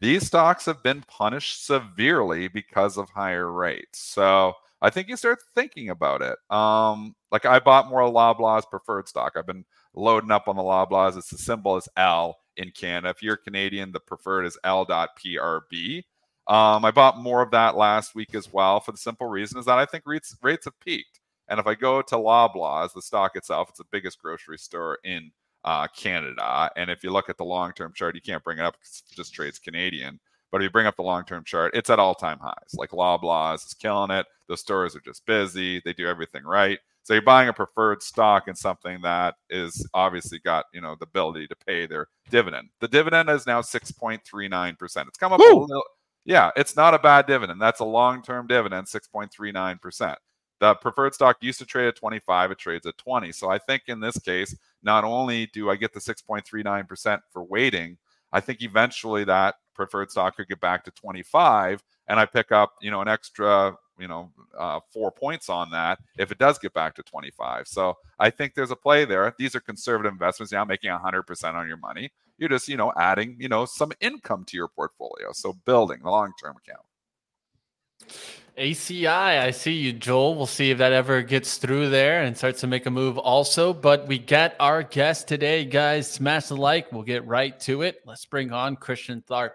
[0.00, 4.00] these stocks have been punished severely because of higher rates.
[4.00, 6.36] So I think you start thinking about it.
[6.50, 9.34] Um, like I bought more Loblaws preferred stock.
[9.36, 9.64] I've been
[9.94, 11.16] loading up on the Loblaws.
[11.16, 13.10] It's the symbol is L in Canada.
[13.10, 16.02] If you're Canadian, the preferred is L.PRB.
[16.46, 19.64] Um, I bought more of that last week as well for the simple reason is
[19.64, 21.20] that I think rates rates have peaked.
[21.48, 25.30] And if I go to Loblaws, the stock itself, it's the biggest grocery store in
[25.64, 26.70] uh, Canada.
[26.76, 29.02] And if you look at the long term chart, you can't bring it up because
[29.10, 30.20] it just trades Canadian.
[30.52, 32.74] But if you bring up the long term chart, it's at all time highs.
[32.74, 34.26] Like Loblaws is killing it.
[34.48, 35.80] The stores are just busy.
[35.84, 36.78] They do everything right.
[37.02, 41.04] So you're buying a preferred stock in something that is obviously got you know the
[41.04, 42.68] ability to pay their dividend.
[42.80, 45.08] The dividend is now 6.39 percent.
[45.08, 45.84] It's come up a little.
[46.24, 47.60] Yeah, it's not a bad dividend.
[47.60, 50.18] That's a long-term dividend, 6.39 percent.
[50.60, 53.32] The preferred stock used to trade at 25, it trades at 20.
[53.32, 57.44] So I think in this case, not only do I get the 6.39 percent for
[57.44, 57.98] waiting,
[58.32, 62.74] I think eventually that preferred stock could get back to 25, and I pick up
[62.80, 66.72] you know an extra you know uh, four points on that if it does get
[66.72, 67.68] back to 25.
[67.68, 69.34] So I think there's a play there.
[69.38, 70.52] These are conservative investments.
[70.52, 72.10] Not making 100% on your money.
[72.38, 75.32] You're just you know adding you know some income to your portfolio.
[75.32, 76.84] So building the long-term account.
[78.56, 80.36] ACI, I see you, Joel.
[80.36, 83.72] We'll see if that ever gets through there and starts to make a move also.
[83.72, 86.08] But we got our guest today, guys.
[86.08, 86.92] Smash the like.
[86.92, 88.00] We'll get right to it.
[88.06, 89.50] Let's bring on Christian Tharp.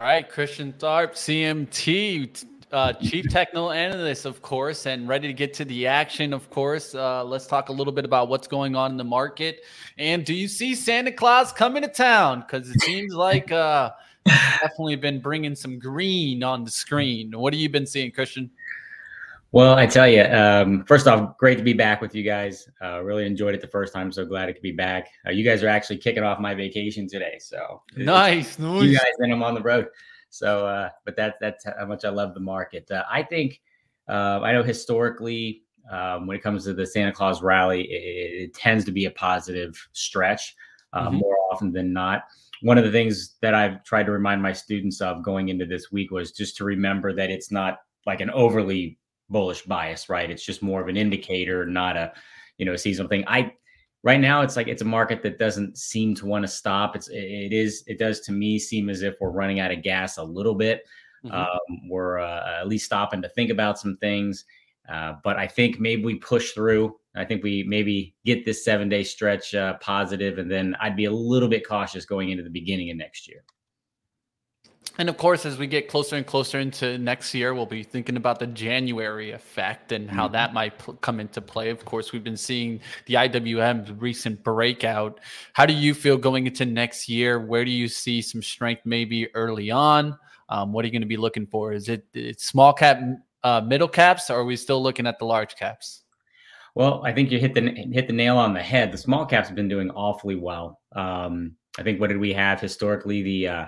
[0.00, 5.54] All right, Christian Tharp, CMT, uh, Chief Technical Analyst, of course, and ready to get
[5.54, 6.94] to the action, of course.
[6.94, 9.64] Uh, let's talk a little bit about what's going on in the market.
[9.98, 12.40] And do you see Santa Claus coming to town?
[12.40, 13.90] Because it seems like uh,
[14.24, 17.32] definitely been bringing some green on the screen.
[17.36, 18.50] What have you been seeing, Christian?
[19.52, 22.68] Well, I tell you, um, first off, great to be back with you guys.
[22.80, 24.12] Uh, really enjoyed it the first time.
[24.12, 25.08] So glad I could be back.
[25.26, 27.36] Uh, you guys are actually kicking off my vacation today.
[27.40, 29.88] So it's Nice, You guys, and I'm on the road.
[30.30, 32.90] So, uh, but that, that's how much I love the market.
[32.90, 33.60] Uh, I think,
[34.08, 38.54] uh, I know historically, um, when it comes to the Santa Claus rally, it, it
[38.54, 40.54] tends to be a positive stretch
[40.92, 41.18] uh, Mhm.
[41.18, 42.24] more often than not.
[42.62, 45.90] One of the things that I've tried to remind my students of going into this
[45.90, 48.98] week was just to remember that it's not like an overly
[49.30, 50.30] bullish bias, right?
[50.30, 52.12] It's just more of an indicator, not a,
[52.58, 53.24] you know, seasonal thing.
[53.26, 53.52] I
[54.02, 56.96] right now it's like it's a market that doesn't seem to want to stop.
[56.96, 60.16] It's it is it does to me seem as if we're running out of gas
[60.16, 60.84] a little bit.
[61.24, 61.32] Mhm.
[61.32, 64.44] Um, we're uh, at least stopping to think about some things.
[64.88, 66.96] Uh, but I think maybe we push through.
[67.14, 71.04] I think we maybe get this seven day stretch uh, positive, and then I'd be
[71.04, 73.44] a little bit cautious going into the beginning of next year.
[75.00, 78.18] And of course, as we get closer and closer into next year, we'll be thinking
[78.18, 80.32] about the January effect and how Mm-hmm.
[80.34, 81.70] that might pl- come into play.
[81.70, 85.18] Of course, we've been seeing the IWM's recent breakout.
[85.54, 87.40] How do you feel going into next year?
[87.40, 90.18] Where do you see some strength maybe early on?
[90.50, 91.72] Um, what are you going to be looking for?
[91.72, 92.04] Is it
[92.38, 93.00] small cap,
[93.42, 96.02] uh, middle caps, or are we still looking at the large caps?
[96.74, 98.92] Well, I think you hit the hit the nail on the head.
[98.92, 100.78] The small caps have been doing awfully well.
[100.94, 103.66] Um, I think what did we have historically the uh,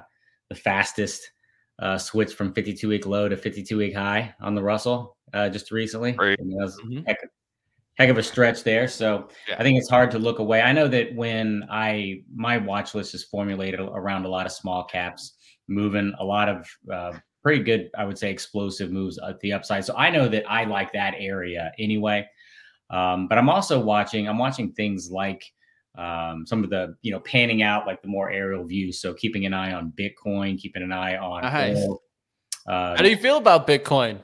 [0.52, 1.30] the fastest
[1.78, 5.70] uh, switch from 52 week low to 52 week high on the Russell uh, just
[5.70, 6.12] recently.
[6.18, 6.38] Right.
[6.38, 7.04] And that was Mhm.
[7.06, 7.16] heck,
[7.98, 8.86] heck of a stretch there.
[8.86, 9.56] So Yeah.
[9.58, 10.60] I think it's hard to look away.
[10.60, 14.84] I know that when I my watch list is formulated around a lot of small
[14.84, 15.36] caps,
[15.68, 19.84] moving a lot of uh, pretty good, I would say, explosive moves at the upside.
[19.86, 22.28] So I know that I like that area anyway.
[22.90, 24.28] Um, but I'm also watching.
[24.28, 25.42] I'm watching things like
[25.96, 29.00] um, some of the you know panning out like the more aerial views.
[29.00, 31.76] So keeping an eye on Bitcoin, keeping an eye on Nice.
[31.76, 32.02] oil.
[32.66, 34.18] Uh, How do you feel about Bitcoin?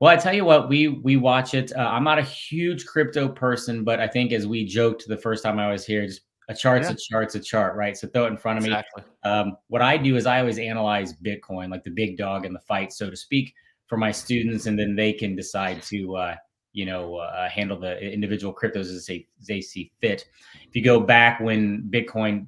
[0.00, 1.72] well, I tell you what, we we watch it.
[1.76, 5.44] Uh, I'm not a huge crypto person, but I think as we joked the first
[5.44, 6.94] time I was here, just a chart's Yeah.
[6.94, 7.96] a chart's a chart, right?
[7.96, 8.74] So throw it in front of me.
[9.22, 12.58] Um, what I do is I always analyze Bitcoin, like the big dog in the
[12.60, 13.54] fight, so to speak,
[13.86, 16.34] for my students, and then they can decide to, uh,
[16.72, 20.26] you know, uh, handle the individual cryptos as they, they see fit.
[20.68, 22.46] If you go back when Bitcoin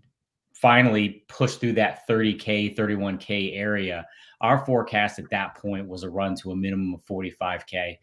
[0.52, 4.06] finally pushed through that 30k, 31k area,
[4.40, 7.98] our forecast at that point was a run to a minimum of 45k.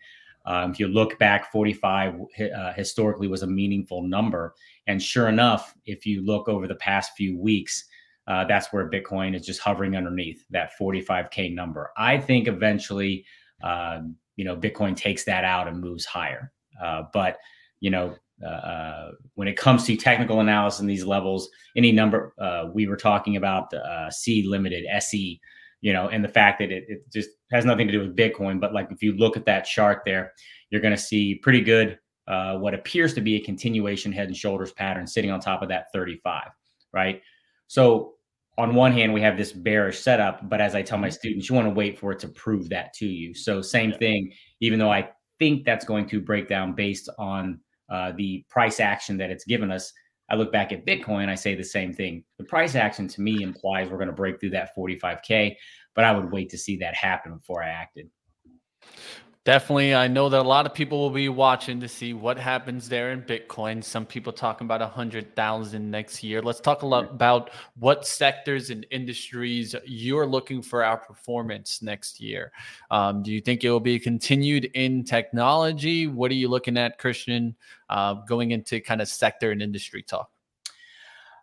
[0.46, 2.16] Um, if you look back, 45
[2.56, 4.56] uh, historically was a meaningful number.
[4.88, 7.86] And sure enough, if you look over the past few weeks,
[8.28, 11.92] uh, that's where Bitcoin is just hovering underneath that 45k number.
[11.98, 13.26] I think eventually,
[13.64, 14.02] uh,
[14.42, 16.52] you know, Bitcoin takes that out and moves higher.
[16.84, 17.38] Uh, but
[17.80, 22.66] you know, uh, when it comes to technical analysis in these levels, any number uh,
[22.74, 25.40] we were talking about uh, Sea Limited SE,
[25.82, 28.60] you know, and the fact that it, it just has nothing to do with Bitcoin.
[28.60, 30.34] But like if you look at that chart there,
[30.72, 34.36] you're going to see pretty good uh, what appears to be a continuation head and
[34.36, 36.48] shoulders pattern sitting on top of that 35,
[36.94, 37.22] right?
[37.68, 38.14] So
[38.62, 41.56] on one hand, we have this bearish setup, but as I tell my students, you
[41.56, 43.34] want to wait for it to prove that to you.
[43.34, 45.10] So same thing, even though I
[45.40, 47.60] think that's going to break down based on
[47.90, 49.92] uh, the price action that it's given us.
[50.30, 52.24] I look back at Bitcoin, I say the same thing.
[52.38, 55.56] The price action to me implies we're going to break through that 45K,
[55.96, 58.12] but I would wait to see that happen before I acted.
[59.44, 59.96] Definitely.
[59.96, 63.12] I know that a lot of people will be watching to see what happens there
[63.12, 63.84] in Bitcoin.
[63.84, 66.44] Some people talking about a hundred thousand next year.
[66.44, 72.22] Let's talk a lot about what sectors and industries you're looking for our performance next
[72.22, 72.52] year.
[72.92, 76.06] Um, do you think it will be continued in technology?
[76.06, 77.56] What are you looking at, Christian,
[77.90, 80.30] uh, going into kind of sector and industry talk?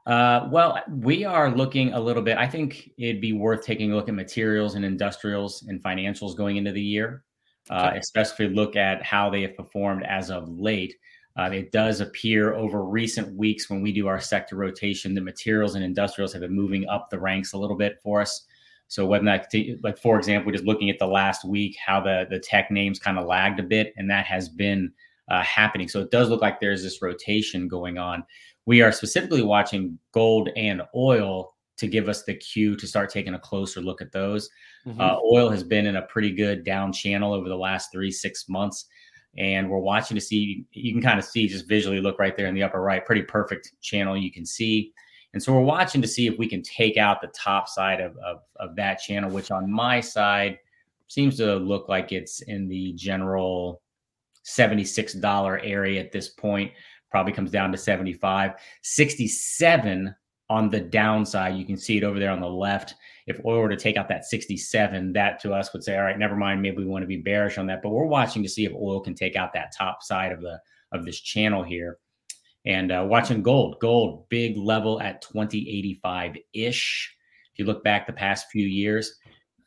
[0.06, 2.38] Uh, well, we are looking a little bit.
[2.38, 6.56] I think it'd be worth taking a look at materials and industrials and financials going
[6.56, 7.24] into the year,
[7.70, 7.98] uh, Okay.
[7.98, 10.94] especially look at how they have performed as of late.
[11.36, 15.74] Uh, it does appear over recent weeks when we do our sector rotation, the materials
[15.76, 18.46] and industrials have been moving up the ranks a little bit for us.
[18.88, 19.48] So whether that,
[19.82, 23.18] like for example, just looking at the last week, how the the tech names kind
[23.18, 24.90] of lagged a bit, and that has been
[25.28, 25.88] uh, happening.
[25.88, 28.24] So it does look like there's this rotation going on.
[28.64, 33.34] We are specifically watching gold and oil to give us the cue to start taking
[33.34, 34.50] a closer look at those.
[34.86, 35.00] Mhm.
[35.00, 38.48] Uh, oil has been in a pretty good down channel over the last three, six
[38.48, 38.86] months.
[39.36, 42.46] And we're watching to see, you can kind of see, just visually look right there
[42.46, 44.92] in the upper right, pretty perfect channel you can see.
[45.34, 48.16] And so we're watching to see if we can take out the top side of,
[48.18, 50.58] of, of that channel, which on my side
[51.06, 53.82] seems to look like it's in the general
[54.44, 56.72] $76 area at this point.
[57.10, 58.52] Probably comes down to 75.
[58.82, 60.14] 67
[60.50, 61.56] on the downside.
[61.56, 62.94] You can see it over there on the left.
[63.26, 66.18] If oil were to take out that 67, that to us would say, all right,
[66.18, 66.62] never mind.
[66.62, 67.82] Maybe we want to be bearish on that.
[67.82, 70.58] But we're watching to see if oil can take out that top side of the
[70.92, 71.98] of this channel here.
[72.64, 77.14] And uh, watching gold, gold big level at 2085 ish.
[77.52, 79.18] If you look back the past few years,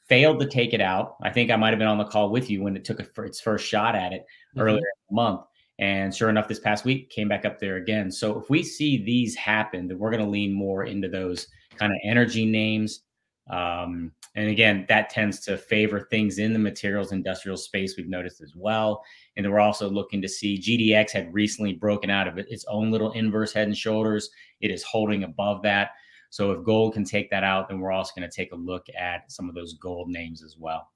[0.08, 1.16] failed to take it out.
[1.24, 3.24] I think I might have been on the call with you when it took a,
[3.24, 4.26] its first shot at it
[4.56, 4.62] Mhm.
[4.62, 5.42] earlier in the month.
[5.82, 8.12] And sure enough, this past week came back up there again.
[8.12, 11.92] So if we see these happen, then we're going to lean more into those kind
[11.92, 13.02] of energy names.
[13.50, 17.96] Um, and again, that tends to favor things in the materials industrial space.
[17.98, 19.04] We've noticed as well.
[19.36, 22.92] And then we're also looking to see GDX had recently broken out of its own
[22.92, 24.30] little inverse head and shoulders.
[24.62, 25.90] It is holding above that.
[26.30, 28.86] So if gold can take that out, then we're also going to take a look
[28.98, 30.92] at some of those gold names as well.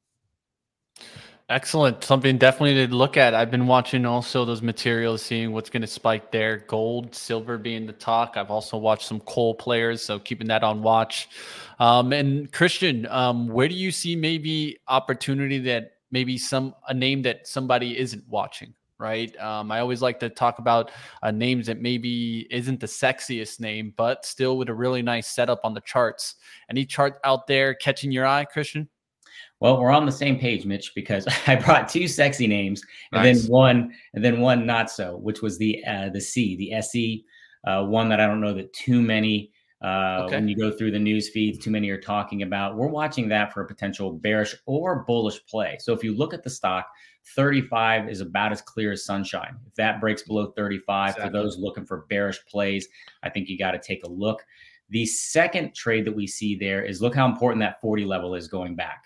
[1.47, 2.03] Excellent.
[2.03, 3.35] Something definitely to look at.
[3.35, 6.57] I've been watching also those materials, seeing what's going to spike there.
[6.67, 8.33] Gold, silver being the talk.
[8.35, 11.29] I've also watched some coal players, so keeping that on watch.
[11.77, 17.21] Um, and Christian, um, where do you see maybe opportunity that maybe some a name
[17.23, 18.73] that somebody isn't watching?
[18.97, 19.37] Right.
[19.37, 20.89] Um, I always like to talk about
[21.21, 25.59] uh, names that maybe isn't the sexiest name, but still with a really nice setup
[25.63, 26.35] on the charts.
[26.71, 28.87] Any chart out there catching your eye, Christian?
[29.65, 33.41] Well, we're on the same page, Mitch, because I brought two sexy names and Nice.
[33.41, 37.25] then one and then one not so, which was the uh, the Sea, the SE,
[37.65, 39.51] uh, one that I don't know that too many
[39.83, 40.35] uh, Okay.
[40.35, 42.77] when you go through the news feeds, too many are talking about.
[42.77, 45.77] We're watching that for a potential bearish or bullish play.
[45.79, 46.85] So if you look at the stock,
[47.35, 49.55] 35 is about as clear as sunshine.
[49.65, 51.27] If that breaks below 35, Exactly.
[51.27, 52.87] for those looking for bearish plays,
[53.23, 54.45] I think you got to take a look.
[54.91, 58.47] The second trade that we see there is look how important that 40 level is
[58.47, 59.05] going back.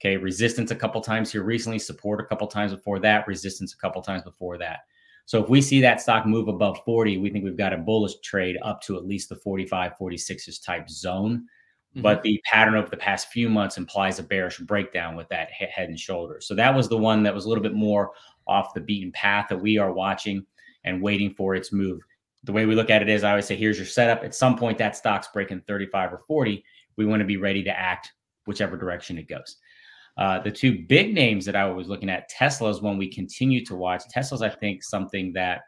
[0.00, 3.76] Okay, resistance a couple times here recently, support a couple times before that, resistance a
[3.76, 4.80] couple times before that.
[5.26, 8.18] So if we see that stock move above 40, we think we've got a bullish
[8.20, 11.44] trade up to at least the 45, 46 type zone.
[11.92, 12.02] Mm-hmm.
[12.02, 15.88] But the pattern over the past few months implies a bearish breakdown with that head
[15.88, 16.46] and shoulders.
[16.46, 18.12] So that was the one that was a little bit more
[18.46, 20.46] off the beaten path that we are watching
[20.84, 22.00] and waiting for its move.
[22.44, 24.24] The way we look at it is I always say, here's your setup.
[24.24, 26.64] At some point, that stock's breaking 35 or 40.
[26.96, 28.12] We want to be ready to act
[28.46, 29.58] whichever direction it goes.
[30.18, 33.64] Uh, the two big names that I was looking at, Tesla is one we continue
[33.64, 34.02] to watch.
[34.10, 35.62] Tesla's, I think, something that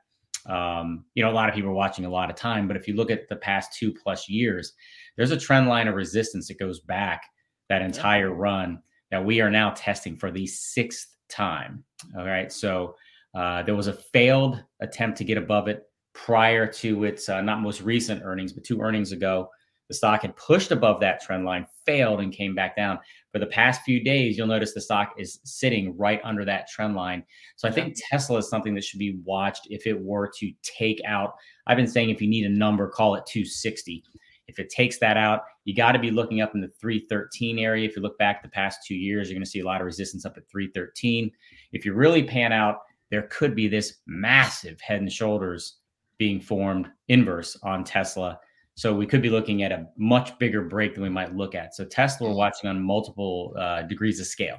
[0.46, 2.66] um, you know a lot of people are watching a lot of time.
[2.66, 4.72] But if you look at the past two plus years,
[5.16, 7.22] there's a trend line of resistance that goes back
[7.68, 11.84] that entire run that we are now testing for the sixth time.
[12.18, 12.96] All right, so
[13.34, 17.60] uh, there was a failed attempt to get above it prior to its uh, not
[17.60, 19.48] most recent earnings, but two earnings ago.
[19.88, 22.98] The stock had pushed above that trend line, failed, and came back down.
[23.32, 26.94] For the past few days, you'll notice the stock is sitting right under that trend
[26.94, 27.24] line.
[27.56, 31.00] So I think Tesla is something that should be watched if it were to take
[31.06, 31.32] out.
[31.66, 34.04] I've been saying if you need a number, call it 260.
[34.48, 37.88] If it takes that out, you got to be looking up in the 313 area.
[37.88, 39.86] If you look back the past two years, you're going to see a lot of
[39.86, 41.30] resistance up at 313.
[41.72, 42.80] If you really pan out,
[43.10, 45.78] there could be this massive head and shoulders
[46.18, 48.38] being formed inverse on Tesla.
[48.82, 51.72] So we could be looking at a much bigger break than we might look at.
[51.72, 54.58] So Tesla, we're watching on multiple uh, degrees of scale.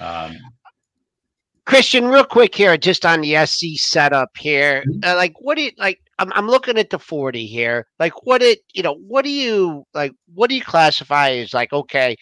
[0.00, 0.36] Um,
[1.66, 4.84] Christian, real quick here, just on the SE setup here.
[4.86, 5.04] Mhm.
[5.04, 6.00] Uh, like, what do you like?
[6.20, 7.88] I'm, I'm looking at the 40 here.
[7.98, 10.12] Like, what it, you know, what do you like?
[10.32, 12.16] What do you classify as like, okay,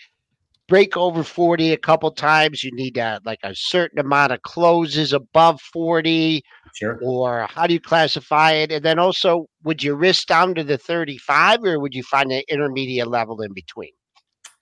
[0.69, 2.63] break over 40 a couple times?
[2.63, 6.43] You need uh, like a certain amount of closes above 40,
[6.75, 7.01] sure.
[7.03, 8.71] or how do you classify it?
[8.71, 12.43] And then also, would you risk down to the 35, or would you find an
[12.49, 13.91] intermediate level in between?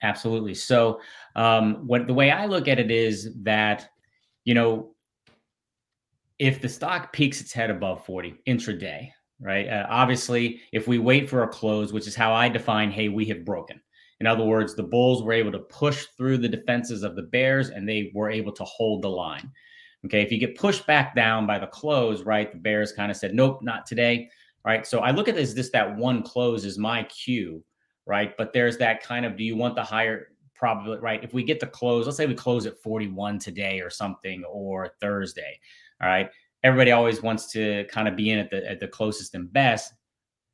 [0.01, 0.53] Absolutely.
[0.53, 1.01] So,
[1.35, 3.89] um, what the way I look at it is that,
[4.45, 4.95] you know,
[6.39, 9.67] if the stock peaks its head above 40 intraday, right?
[9.67, 13.25] Uh, obviously, if we wait for a close, which is how I define, hey, we
[13.25, 13.81] have broken.
[14.19, 17.69] In other words, the Bulls were able to push through the defenses of the Bears
[17.69, 19.51] and they were able to hold the line.
[20.05, 20.21] Okay.
[20.21, 22.51] If you get pushed back down by the close, right?
[22.51, 24.29] The Bears kind of said, nope, not today.
[24.65, 24.85] Right.
[24.85, 27.63] So I look at this, this, that one close is my cue
[28.07, 28.35] right?
[28.37, 31.23] But there's that kind of do you want the higher probability, right?
[31.23, 34.93] If we get the close, let's say we close at 41 today or something or
[34.99, 35.59] Thursday,
[36.01, 36.29] all right?
[36.63, 39.93] Everybody always wants to kind of be in at the at the closest and best.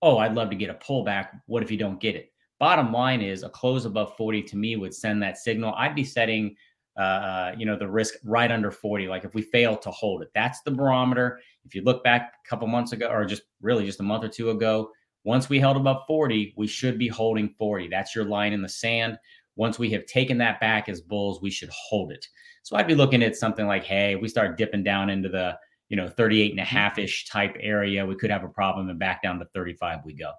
[0.01, 1.29] Oh, I'd love to get a pullback.
[1.45, 2.32] What if you don't get it?
[2.63, 5.73] Bottom line is a close above 40 to me would send that signal.
[5.75, 6.55] I'd be setting
[6.95, 9.09] uh, you know, the risk right under 40.
[9.09, 11.41] Like if we fail to hold it, that's the barometer.
[11.65, 14.29] If you look back a couple months ago, or just really just a month or
[14.29, 14.91] two ago,
[15.25, 17.89] once we held above 40, we should be holding 40.
[17.89, 19.17] That's your line in the sand.
[19.57, 22.25] Once we have taken that back as bulls, we should hold it.
[22.61, 25.57] So I'd be looking at something like, hey, we start dipping down into the,
[25.89, 28.97] you know, 38 and a half ish type area, we could have a problem and
[28.97, 30.31] back down to 35 we go.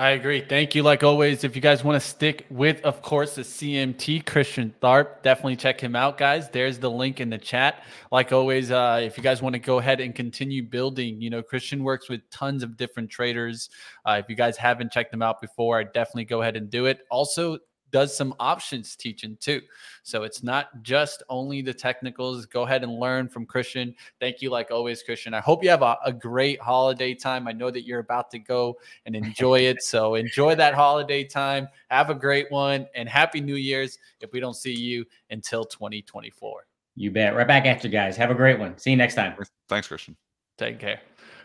[0.00, 0.40] I agree.
[0.40, 0.84] Thank you.
[0.84, 5.22] Like always, if you guys want to stick with, of course, the CMT Christian Tharp,
[5.22, 6.48] definitely check him out, guys.
[6.50, 7.82] There's the link in the chat.
[8.12, 11.42] Like always, uh, if you guys want to go ahead and continue building, you know,
[11.42, 13.70] Christian works with tons of different traders.
[14.06, 16.86] Uh, if you guys haven't checked them out before, I definitely go ahead and do
[16.86, 17.00] it.
[17.10, 17.58] Also,
[17.90, 19.60] does some options teaching too.
[20.02, 22.46] So it's not just only the technicals.
[22.46, 23.94] Go ahead and learn from Christian.
[24.20, 25.34] Thank you, like always, Christian.
[25.34, 27.48] I hope you have a, a great holiday time.
[27.48, 29.82] I know that you're about to go and enjoy it.
[29.82, 31.68] So enjoy that holiday time.
[31.90, 36.66] Have a great one and happy New Year's if we don't see you until 2024.
[36.96, 37.36] You bet.
[37.36, 38.16] Right back at you guys.
[38.16, 38.76] Have a great one.
[38.76, 39.36] See you next time.
[39.68, 40.16] Thanks, Christian.
[40.58, 41.00] Take care.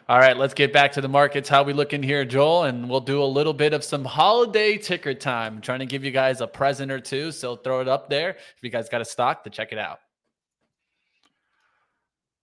[0.10, 1.48] All right, let's get back to the markets.
[1.48, 2.64] How we looking here, Joel?
[2.64, 5.56] And we'll do a little bit of some holiday ticker time.
[5.56, 8.32] I'm trying to give you guys a present or two, so throw it up there
[8.32, 10.00] if you guys got a stock to check it out.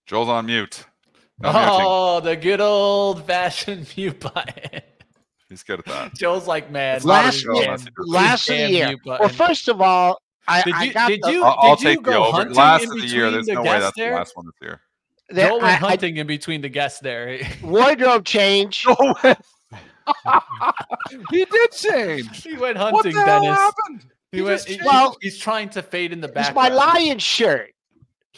[0.07, 0.85] Joel's on mute.
[1.39, 1.85] No oh, muting.
[1.87, 4.81] Oh, the good old fashioned mute button.
[5.47, 6.15] He's good at that.
[6.15, 8.95] Joel's like, man, It's Last year, last of the year.
[9.05, 12.03] Well, first of all, I, Did you got did the, you I'll, I'll you take
[12.03, 12.49] the over.
[12.49, 13.29] Last of the year.
[13.29, 14.81] There's no way guests that's the last one this year.
[15.33, 17.39] The- Joel I- went I- hunting in between the guests there.
[17.63, 18.85] wardrobe change.
[18.87, 19.35] No way.
[21.31, 22.43] he did change.
[22.43, 24.05] he went What hunting, the hell happened?
[24.31, 24.63] He, He went.
[24.65, 26.47] he- Well, he's trying to fade in the back.
[26.47, 27.71] It's my lion shirt.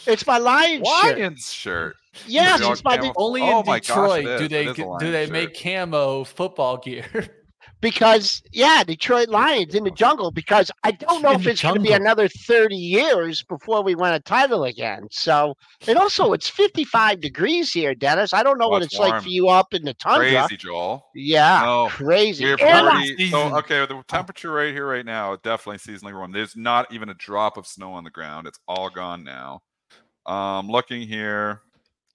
[0.05, 1.17] It's my lion shirt.
[1.17, 1.95] Lions shirt.
[2.27, 4.79] Yes, it's my camo- Only in Oh my gosh, Detroit it do they It is
[4.79, 5.31] a do they shirt.
[5.33, 7.05] make camo football gear.
[7.83, 10.31] Because yeah, Detroit Lions in the jungle.
[10.31, 13.93] Because I don't know In if it's going to be another thirty years before we
[13.93, 15.07] win a title again.
[15.11, 15.55] So,
[15.85, 18.33] and also it's fifty-five degrees here, Dennis.
[18.33, 20.29] I don't know Oh, what it's it's like for you up in the tundra.
[20.47, 21.05] Crazy, Joel.
[21.13, 21.87] Yeah, No.
[21.89, 22.45] crazy.
[22.45, 23.31] We're And I- 40, season.
[23.51, 26.31] so okay, the temperature right here, right now, definitely seasonally warm.
[26.31, 28.47] There's not even a drop of snow on the ground.
[28.47, 29.59] It's all gone now.
[30.25, 31.61] Um, looking here,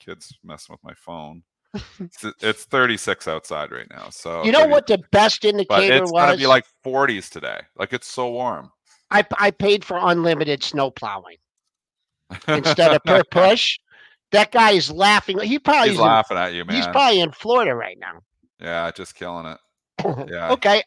[0.01, 1.43] kids messing with my phone.
[1.75, 4.09] It's, it's 36 outside right now.
[4.11, 7.61] So you know 30 what the best indicator it's gonna be like 40s today.
[7.77, 8.71] Like it's so warm.
[9.11, 11.37] I, I paid for unlimited snow plowing
[12.47, 13.79] instead of per push.
[14.33, 15.39] That guy is laughing.
[15.41, 16.77] He probably He's is in- laughing at you, man.
[16.77, 18.21] he's probably in Florida right now.
[18.61, 19.59] yeah, just killing it.
[20.31, 20.53] Yeah.
[20.53, 20.83] Okay.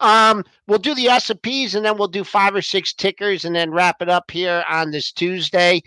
[0.00, 3.44] Um, we'll do the S and P's and then we'll do five or six tickers
[3.44, 5.82] and then wrap it up here on this Tuesday.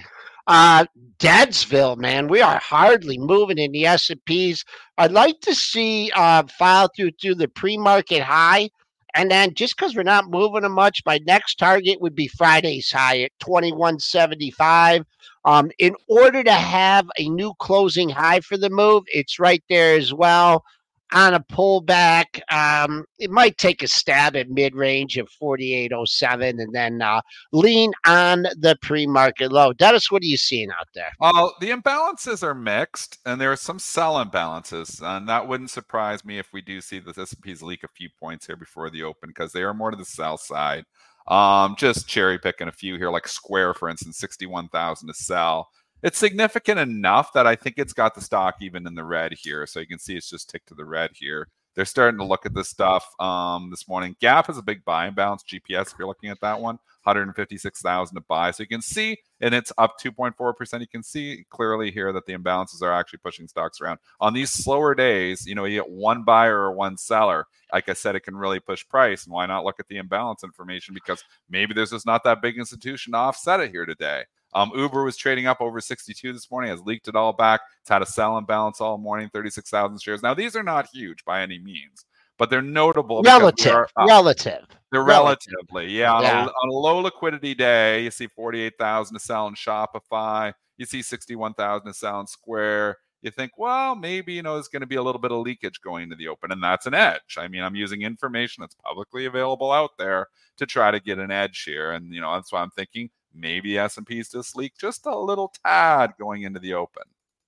[0.49, 0.83] Uh,
[1.19, 4.65] Deadsville, man, we are hardly moving in the S and P's.
[4.97, 8.71] I'd like to see uh file through through the pre-market high,
[9.13, 12.91] and then just because we're not moving them much, my next target would be Friday's
[12.91, 15.03] high at twenty one seventy five.
[15.45, 19.95] Um, in order to have a new closing high for the move, it's right there
[19.95, 20.63] as well
[21.11, 22.39] on a pullback.
[22.51, 27.91] Um, it might take a stab at mid range of 4807 and then uh, lean
[28.05, 29.73] on the pre market low.
[29.73, 31.11] Dennis, what are you seeing out there?
[31.19, 36.23] Well, the imbalances are mixed, and there are some sell imbalances, and that wouldn't surprise
[36.23, 39.29] me if we do see the S&Ps leak a few points here before the open
[39.29, 40.85] because they are more to the sell side.
[41.27, 45.69] Um, just cherry picking a few here, like Square, for instance, sixty-one thousand to sell.
[46.01, 49.65] It's significant enough that I think it's got the stock even in the red here,
[49.65, 51.49] so you can see it's just ticked to the red here.
[51.75, 54.15] They're starting to look at this stuff um, this morning.
[54.19, 55.43] Gap has a big buy imbalance.
[55.43, 58.51] GPS, if you're looking at that one, 156,000 to buy.
[58.51, 60.79] So you can see, and it's up 2.4%.
[60.79, 63.99] You can see clearly here that the imbalances are actually pushing stocks around.
[64.19, 67.45] On these slower days, you know, you get one buyer or one seller.
[67.71, 69.25] Like I said, it can really push price.
[69.25, 70.93] And why not look at the imbalance information?
[70.93, 74.23] Because maybe there's just not that big institution to offset it here today.
[74.53, 77.61] Um, Uber was trading up over 62 this morning, has leaked it all back.
[77.81, 80.23] It's had a sell imbalance all morning, 36,000 shares.
[80.23, 82.05] Now, these are not huge by any means,
[82.37, 83.21] but they're notable.
[83.21, 83.73] Relative.
[83.73, 84.07] are up.
[84.07, 84.65] Relative.
[84.91, 85.53] They're Relative.
[85.71, 86.13] relatively, yeah.
[86.13, 86.45] On, Yeah.
[86.45, 90.53] A, on a low liquidity day, you see 48,000 to sell in Shopify.
[90.77, 92.97] You see 61,000 to sell in Square.
[93.21, 95.81] You think, well, maybe, you know, there's going to be a little bit of leakage
[95.81, 97.37] going into the open, and that's an edge.
[97.37, 100.27] I mean, I'm using information that's publicly available out there
[100.57, 101.91] to try to get an edge here.
[101.91, 106.13] And, you know, that's why I'm thinking maybe S&P's just leak just a little tad
[106.19, 107.03] going into the open.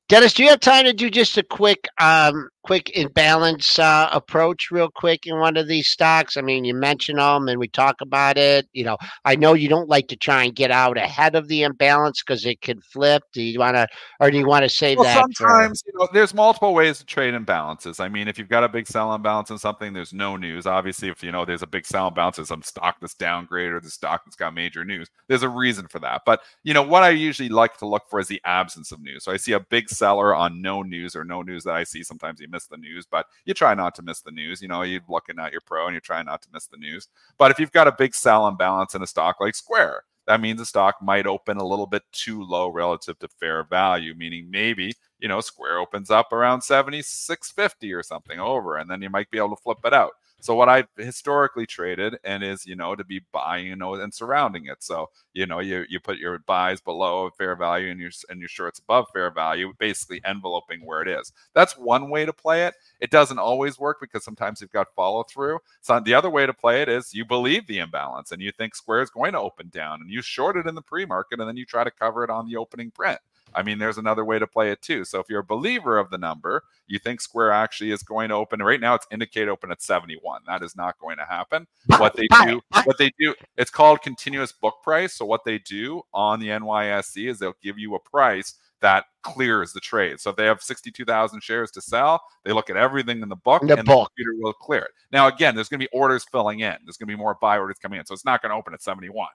[0.09, 4.69] Dennis, do you have time to do just a quick, um, quick imbalance uh, approach,
[4.71, 6.37] real quick, in one of these stocks?
[6.37, 8.67] I mean, you mention them and we talk about it.
[8.73, 11.63] You know, I know you don't like to try and get out ahead of the
[11.63, 13.23] imbalance because it could flip.
[13.33, 13.87] Do you want to,
[14.19, 15.27] or do you want to save Well, that?
[15.35, 17.99] for- sometimes you know, there's multiple ways to trade imbalances.
[17.99, 20.65] I mean, if you've got a big sell imbalance in something, there's no news.
[20.67, 23.79] Obviously, if you know there's a big sell imbalance in some stock that's downgraded or
[23.79, 26.21] the stock that's got major news, there's a reason for that.
[26.25, 29.23] But you know what I usually like to look for is the absence of news.
[29.23, 32.03] So I see a big seller on no news or no news that I see.
[32.03, 34.61] Sometimes you miss the news, but you try not to miss the news.
[34.61, 37.07] You know, you're looking at your pro and you're trying not to miss the news.
[37.37, 40.59] But if you've got a big sell imbalance in a stock like Square, that means
[40.59, 44.93] the stock might open a little bit too low relative to fair value, meaning maybe,
[45.19, 49.37] you know, Square opens up around 76.50 or something over, and then you might be
[49.37, 50.11] able to flip it out.
[50.41, 54.13] So what I've historically traded and is, you know, to be buying, you know, and
[54.13, 54.83] surrounding it.
[54.83, 58.49] So, you know, you you put your buys below fair value and you're and you're
[58.49, 61.31] sure it's above fair value, basically enveloping where it is.
[61.53, 62.75] That's one way to play it.
[62.99, 65.59] It doesn't always work because sometimes you've got follow through.
[65.81, 68.75] So the other way to play it is you believe the imbalance and you think
[68.75, 71.57] Square is going to open down and you short it in the pre-market and then
[71.57, 73.19] you try to cover it on the opening print.
[73.53, 75.05] I mean, there's another way to play it too.
[75.05, 78.35] So if you're a believer of the number, you think Square actually is going to
[78.35, 78.61] open.
[78.61, 80.41] Right now, it's indicate open at 71.
[80.47, 81.67] That is not going to happen.
[81.87, 82.87] What they do, it, buy it.
[82.87, 85.13] what they do, it's called continuous book price.
[85.13, 89.73] So what they do on the NYSE is they'll give you a price that clears
[89.73, 90.19] the trade.
[90.19, 93.61] So if they have 62,000 shares to sell, they look at everything in the book
[93.65, 94.09] The and book.
[94.15, 94.91] the computer will clear it.
[95.11, 96.75] Now, again, there's going to be orders filling in.
[96.83, 98.05] There's going to be more buy orders coming in.
[98.05, 99.27] So it's not going to open at 71.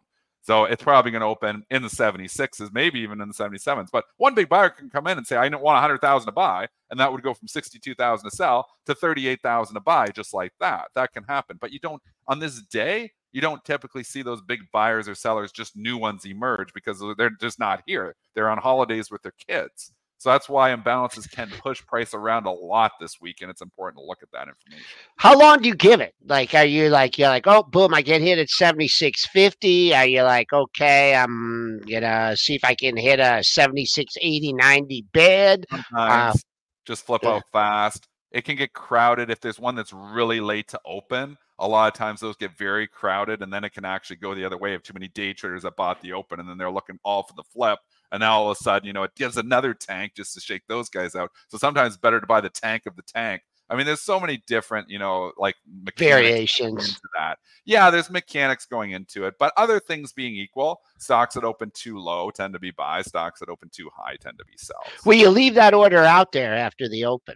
[0.47, 3.89] So it's probably going to open in the 76s, maybe even in the 77s.
[3.91, 6.69] But one big buyer can come in and say, I want 100,000 to buy.
[6.89, 10.91] And that would go from 62,000 to sell to 38,000 to buy, just like that.
[10.95, 11.59] That can happen.
[11.61, 15.51] But you don't, on this day, you don't typically see those big buyers or sellers,
[15.51, 18.15] just new ones emerge because they're just not here.
[18.37, 19.93] They're on holidays with their kids.
[20.19, 24.01] So that's why imbalances can push price around a lot this week, and it's important
[24.01, 24.87] to look at that information.
[25.17, 26.15] How long do you give it?
[26.25, 29.95] Like, are you like you're like, oh, boom, I get hit at seventy six fifty?
[29.95, 35.05] Are you like, okay, I'm gonna see if I can hit a 76, 80, 90
[35.13, 35.67] bid?
[35.71, 36.45] Uh, Sometimes
[36.87, 37.31] just flip yeah.
[37.31, 38.09] out fast.
[38.33, 41.37] It can get crowded if there's one that's really late to open.
[41.59, 44.45] A lot of times those get very crowded, and then it can actually go the
[44.45, 44.75] other way.
[44.75, 47.33] If too many day traders that bought the open, and then they're looking all for
[47.35, 47.79] the flip,
[48.13, 50.63] and now all of a sudden, you know, it gives another tank just to shake
[50.69, 51.31] those guys out.
[51.49, 53.43] So sometimes better to buy the tank of the tank.
[53.69, 55.57] I mean, there's so many different, you know, like
[55.99, 56.89] Variations.
[56.89, 57.39] into that.
[57.65, 61.99] Yeah, there's mechanics going into it, but other things being equal, stocks that open too
[61.99, 63.07] low tend to be buys.
[63.07, 64.87] Stocks that open too high tend to be sells.
[65.05, 67.35] Will you leave that order out there after the open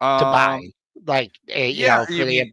[0.00, 0.60] to Um, buy?
[1.06, 2.52] Like, eh, you yeah, know, for the mean-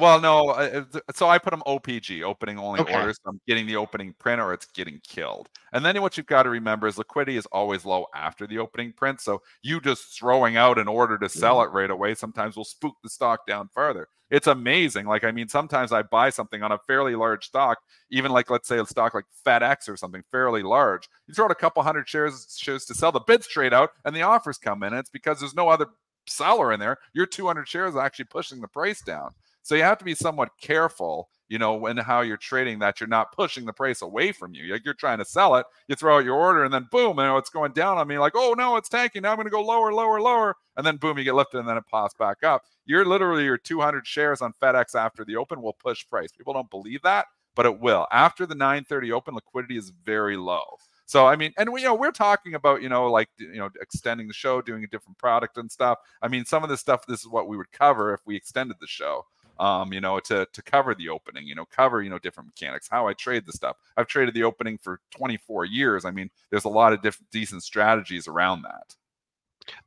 [0.00, 0.50] Well, no.
[0.50, 2.92] uh, uh, So I put them OPG, opening only Okay.
[2.94, 3.18] orders.
[3.26, 5.48] I'm getting the opening print or it's getting killed.
[5.72, 8.92] And then what you've got to remember is liquidity is always low after the opening
[8.92, 9.20] print.
[9.20, 12.94] So you just throwing out an order to sell it right away sometimes will spook
[13.02, 14.08] the stock down further.
[14.30, 15.06] It's amazing.
[15.06, 17.78] Like, I mean, sometimes I buy something on a fairly large stock,
[18.10, 21.08] even like, let's say a stock like FedEx or something fairly large.
[21.26, 24.14] You throw out a couple hundred shares, shares to sell, the bids trade out and
[24.14, 24.92] the offers come in.
[24.92, 25.86] And it's because there's no other
[26.28, 26.98] seller in there.
[27.14, 29.30] Your 200 shares are actually pushing the price down.
[29.68, 33.06] So you have to be somewhat careful, you know, when how you're trading that you're
[33.06, 34.72] not pushing the price away from you.
[34.72, 37.24] Like you're trying to sell it, you throw out your order, and then boom, you
[37.24, 38.18] know, it's going down on me.
[38.18, 39.20] Like, oh no, it's tanking.
[39.20, 41.68] Now I'm going to go lower, lower, lower, and then boom, you get lifted, and
[41.68, 42.62] then it pops back up.
[42.86, 46.32] You're literally your 200 shares on FedEx after the open will push price.
[46.32, 48.06] People don't believe that, but it will.
[48.10, 50.78] After the 9:30 open, liquidity is very low.
[51.08, 53.70] So I mean, and we you know we're talking about you know like you know
[53.80, 55.98] extending the show, doing a different product and stuff.
[56.22, 58.76] I mean, some of this stuff this is what we would cover if we extended
[58.78, 59.24] the show.
[59.58, 62.88] Um, you know, to to cover the opening, you know, cover you know different mechanics,
[62.90, 63.76] how I trade the stuff.
[63.96, 66.04] I've traded the opening for 24 years.
[66.04, 68.94] I mean, there's a lot of different decent strategies around that.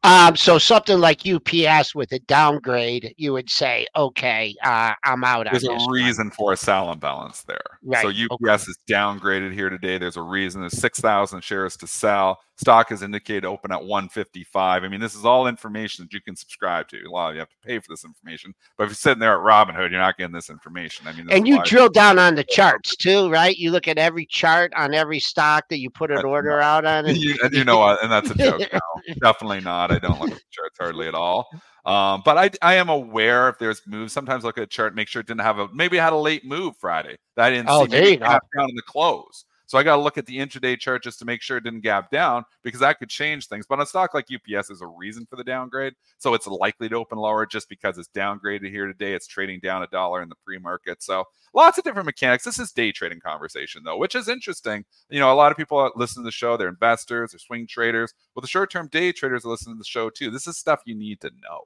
[0.04, 5.48] Um, so something like UPS with a downgrade, you would say, okay, uh, I'm out
[5.48, 5.92] on There's a one.
[5.92, 7.60] reason for a sell imbalance there.
[8.02, 9.98] So Right, UPS is downgraded here today.
[9.98, 10.62] There's a reason.
[10.62, 12.40] There's 6,000 shares to sell.
[12.62, 14.84] Stock is indicated open at 155.
[14.84, 16.98] I mean, this is all information that you can subscribe to.
[17.04, 18.54] A lot of you have to pay for this information.
[18.78, 21.08] But if you're sitting there at Robinhood, you're not getting this information.
[21.08, 23.58] I mean, And you drill down on the charts too, right?
[23.58, 26.86] You look at every chart on every stock that you put an Uh, order out
[26.86, 27.06] on.
[27.12, 28.04] And you, and you know what?
[28.04, 28.62] And that's a joke.
[28.72, 28.80] No,
[29.24, 29.92] definitely not.
[29.92, 31.48] I don't look at charts hardly at all.
[31.84, 34.14] Um, but I, I am aware if there's moves.
[34.14, 36.18] Sometimes look at a chart, make sure it didn't have a maybe it had a
[36.18, 37.90] late move Friday that I didn't Oh, see.
[37.90, 38.26] there you go.
[38.26, 39.46] down in the close.
[39.72, 41.80] So I got to look at the intraday chart just to make sure it didn't
[41.80, 43.66] gap down because that could change things.
[43.66, 46.90] But on a stock like UPS, there's a reason for the downgrade, so it's likely
[46.90, 49.14] to open lower just because it's downgraded here today.
[49.14, 51.02] It's trading down a dollar in the pre-market.
[51.02, 52.44] So lots of different mechanics.
[52.44, 54.84] This is day trading conversation though, which is interesting.
[55.10, 58.14] You know, a lot of people listen to the show, they're investors, they're swing traders.
[58.36, 60.32] Well, the short-term day traders that listen to the show too.
[60.32, 61.62] This is stuff you need to know.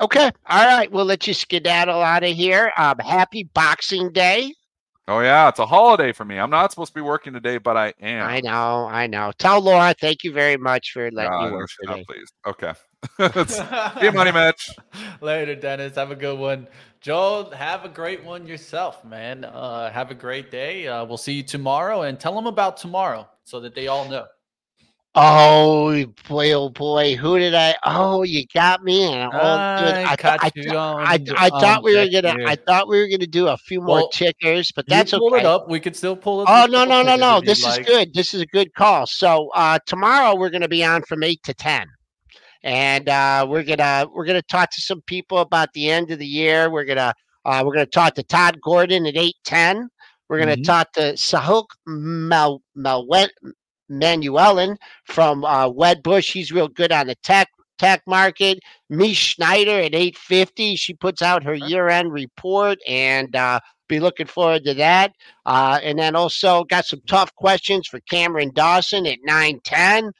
[0.00, 2.72] okay, all right, we'll let you skedaddle out of here.
[2.76, 4.54] Um, happy Boxing Day.
[5.08, 6.36] Oh yeah, it's a holiday for me.
[6.36, 8.26] I'm not supposed to be working today, but I am.
[8.26, 9.30] I know, I know.
[9.38, 12.04] Tell Laura, thank you very much for letting God, you work she's not today.
[12.08, 12.32] pleased.
[12.44, 12.72] Okay.
[13.40, 14.68] It's- See you, Money Mitch.
[15.20, 15.94] Later, Dennis.
[15.94, 16.66] Have a good one.
[17.00, 19.44] Joel, have a great one yourself, man.
[19.44, 20.88] Uh, have a great day.
[20.88, 24.26] Uh, we'll see you tomorrow and tell them about tomorrow so that they all know.
[25.18, 27.74] Oh boy, oh boy, who did I?
[27.86, 29.02] Oh, you got me.
[29.04, 29.32] And.
[29.32, 31.06] I I, caught I, you I, on-
[31.38, 32.44] I thought we were gonna.
[32.46, 35.40] I thought we were gonna do a few more Well, tickers, but that's pull okay.
[35.40, 35.70] it up.
[35.70, 36.48] We could still pull it.
[36.50, 37.40] Oh no no no no!
[37.40, 37.86] This is like.
[37.86, 38.12] good.
[38.12, 39.06] This is a good call.
[39.06, 41.86] So uh, tomorrow we're going to be on from eight to ten,
[42.62, 46.26] and uh, we're gonna we're gonna talk to some people about the end of the
[46.26, 46.68] year.
[46.70, 47.14] We're gonna
[47.46, 49.88] uh, we're gonna talk to Todd Gordon at eight ten.
[50.28, 50.64] We're gonna Mhm.
[50.64, 53.28] talk to Sahak Mal Malwet
[53.90, 56.32] Manuelian from uh, Wedbush.
[56.32, 58.58] He's real good on the tech tech market.
[58.88, 60.76] Mish Schneider at eight fifty.
[60.76, 65.12] She puts out her year end report, and uh, be looking forward to that.
[65.44, 70.12] Uh, and then also got some tough questions for Cameron Dawson at 910.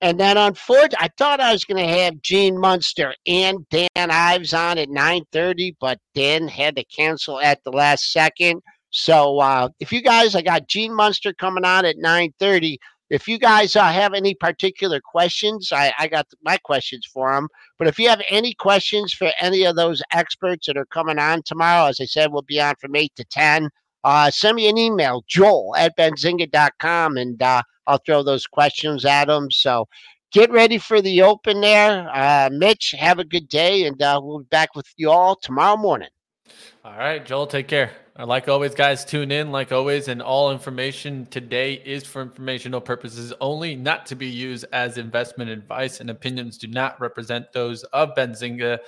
[0.00, 4.52] And then unfortunately, I thought I was going to have Gene Munster and Dan Ives
[4.52, 8.60] on at 930, but Dan had to cancel at the last second.
[8.90, 12.78] So uh, if you guys, I got Gene Munster coming on at 930.
[13.10, 17.48] If you guys uh, have any particular questions, I, I got my questions for them.
[17.78, 21.42] But if you have any questions for any of those experts that are coming on
[21.44, 23.68] tomorrow, as I said, we'll be on from 8 to 10.
[24.04, 29.26] uh, send me an email, joel at benzinga.com, and uh, I'll throw those questions at
[29.26, 29.50] them.
[29.50, 29.86] So
[30.32, 32.10] get ready for the open there.
[32.12, 35.76] Uh, Mitch, have a good day, and uh, we'll be back with you all tomorrow
[35.76, 36.10] morning.
[36.84, 37.92] All right, Joel, take care.
[38.16, 39.50] Uh, Like always, guys, tune in.
[39.50, 44.66] Like always, and all information today is for informational purposes only, not to be used
[44.72, 48.78] as investment advice, and opinions do not represent those of Benzinga.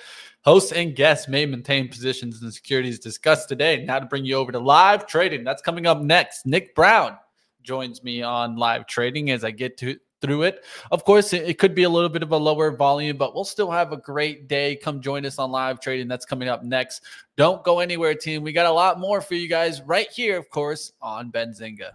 [0.45, 3.83] Hosts and guests may maintain positions and securities discussed today.
[3.83, 5.43] Now to bring you over to live trading.
[5.43, 6.45] That's coming up next.
[6.45, 7.17] Nick Brown
[7.63, 10.63] joins me on live trading as I get to through it.
[10.91, 13.71] Of course, it, could be a little bit of a lower volume, but we'll still
[13.71, 14.75] have a great day.
[14.75, 16.07] Come join us on live trading.
[16.07, 17.03] That's coming up next.
[17.35, 18.43] Don't go anywhere, team.
[18.43, 21.91] We got a lot more for you guys right here, of course, on Benzinga.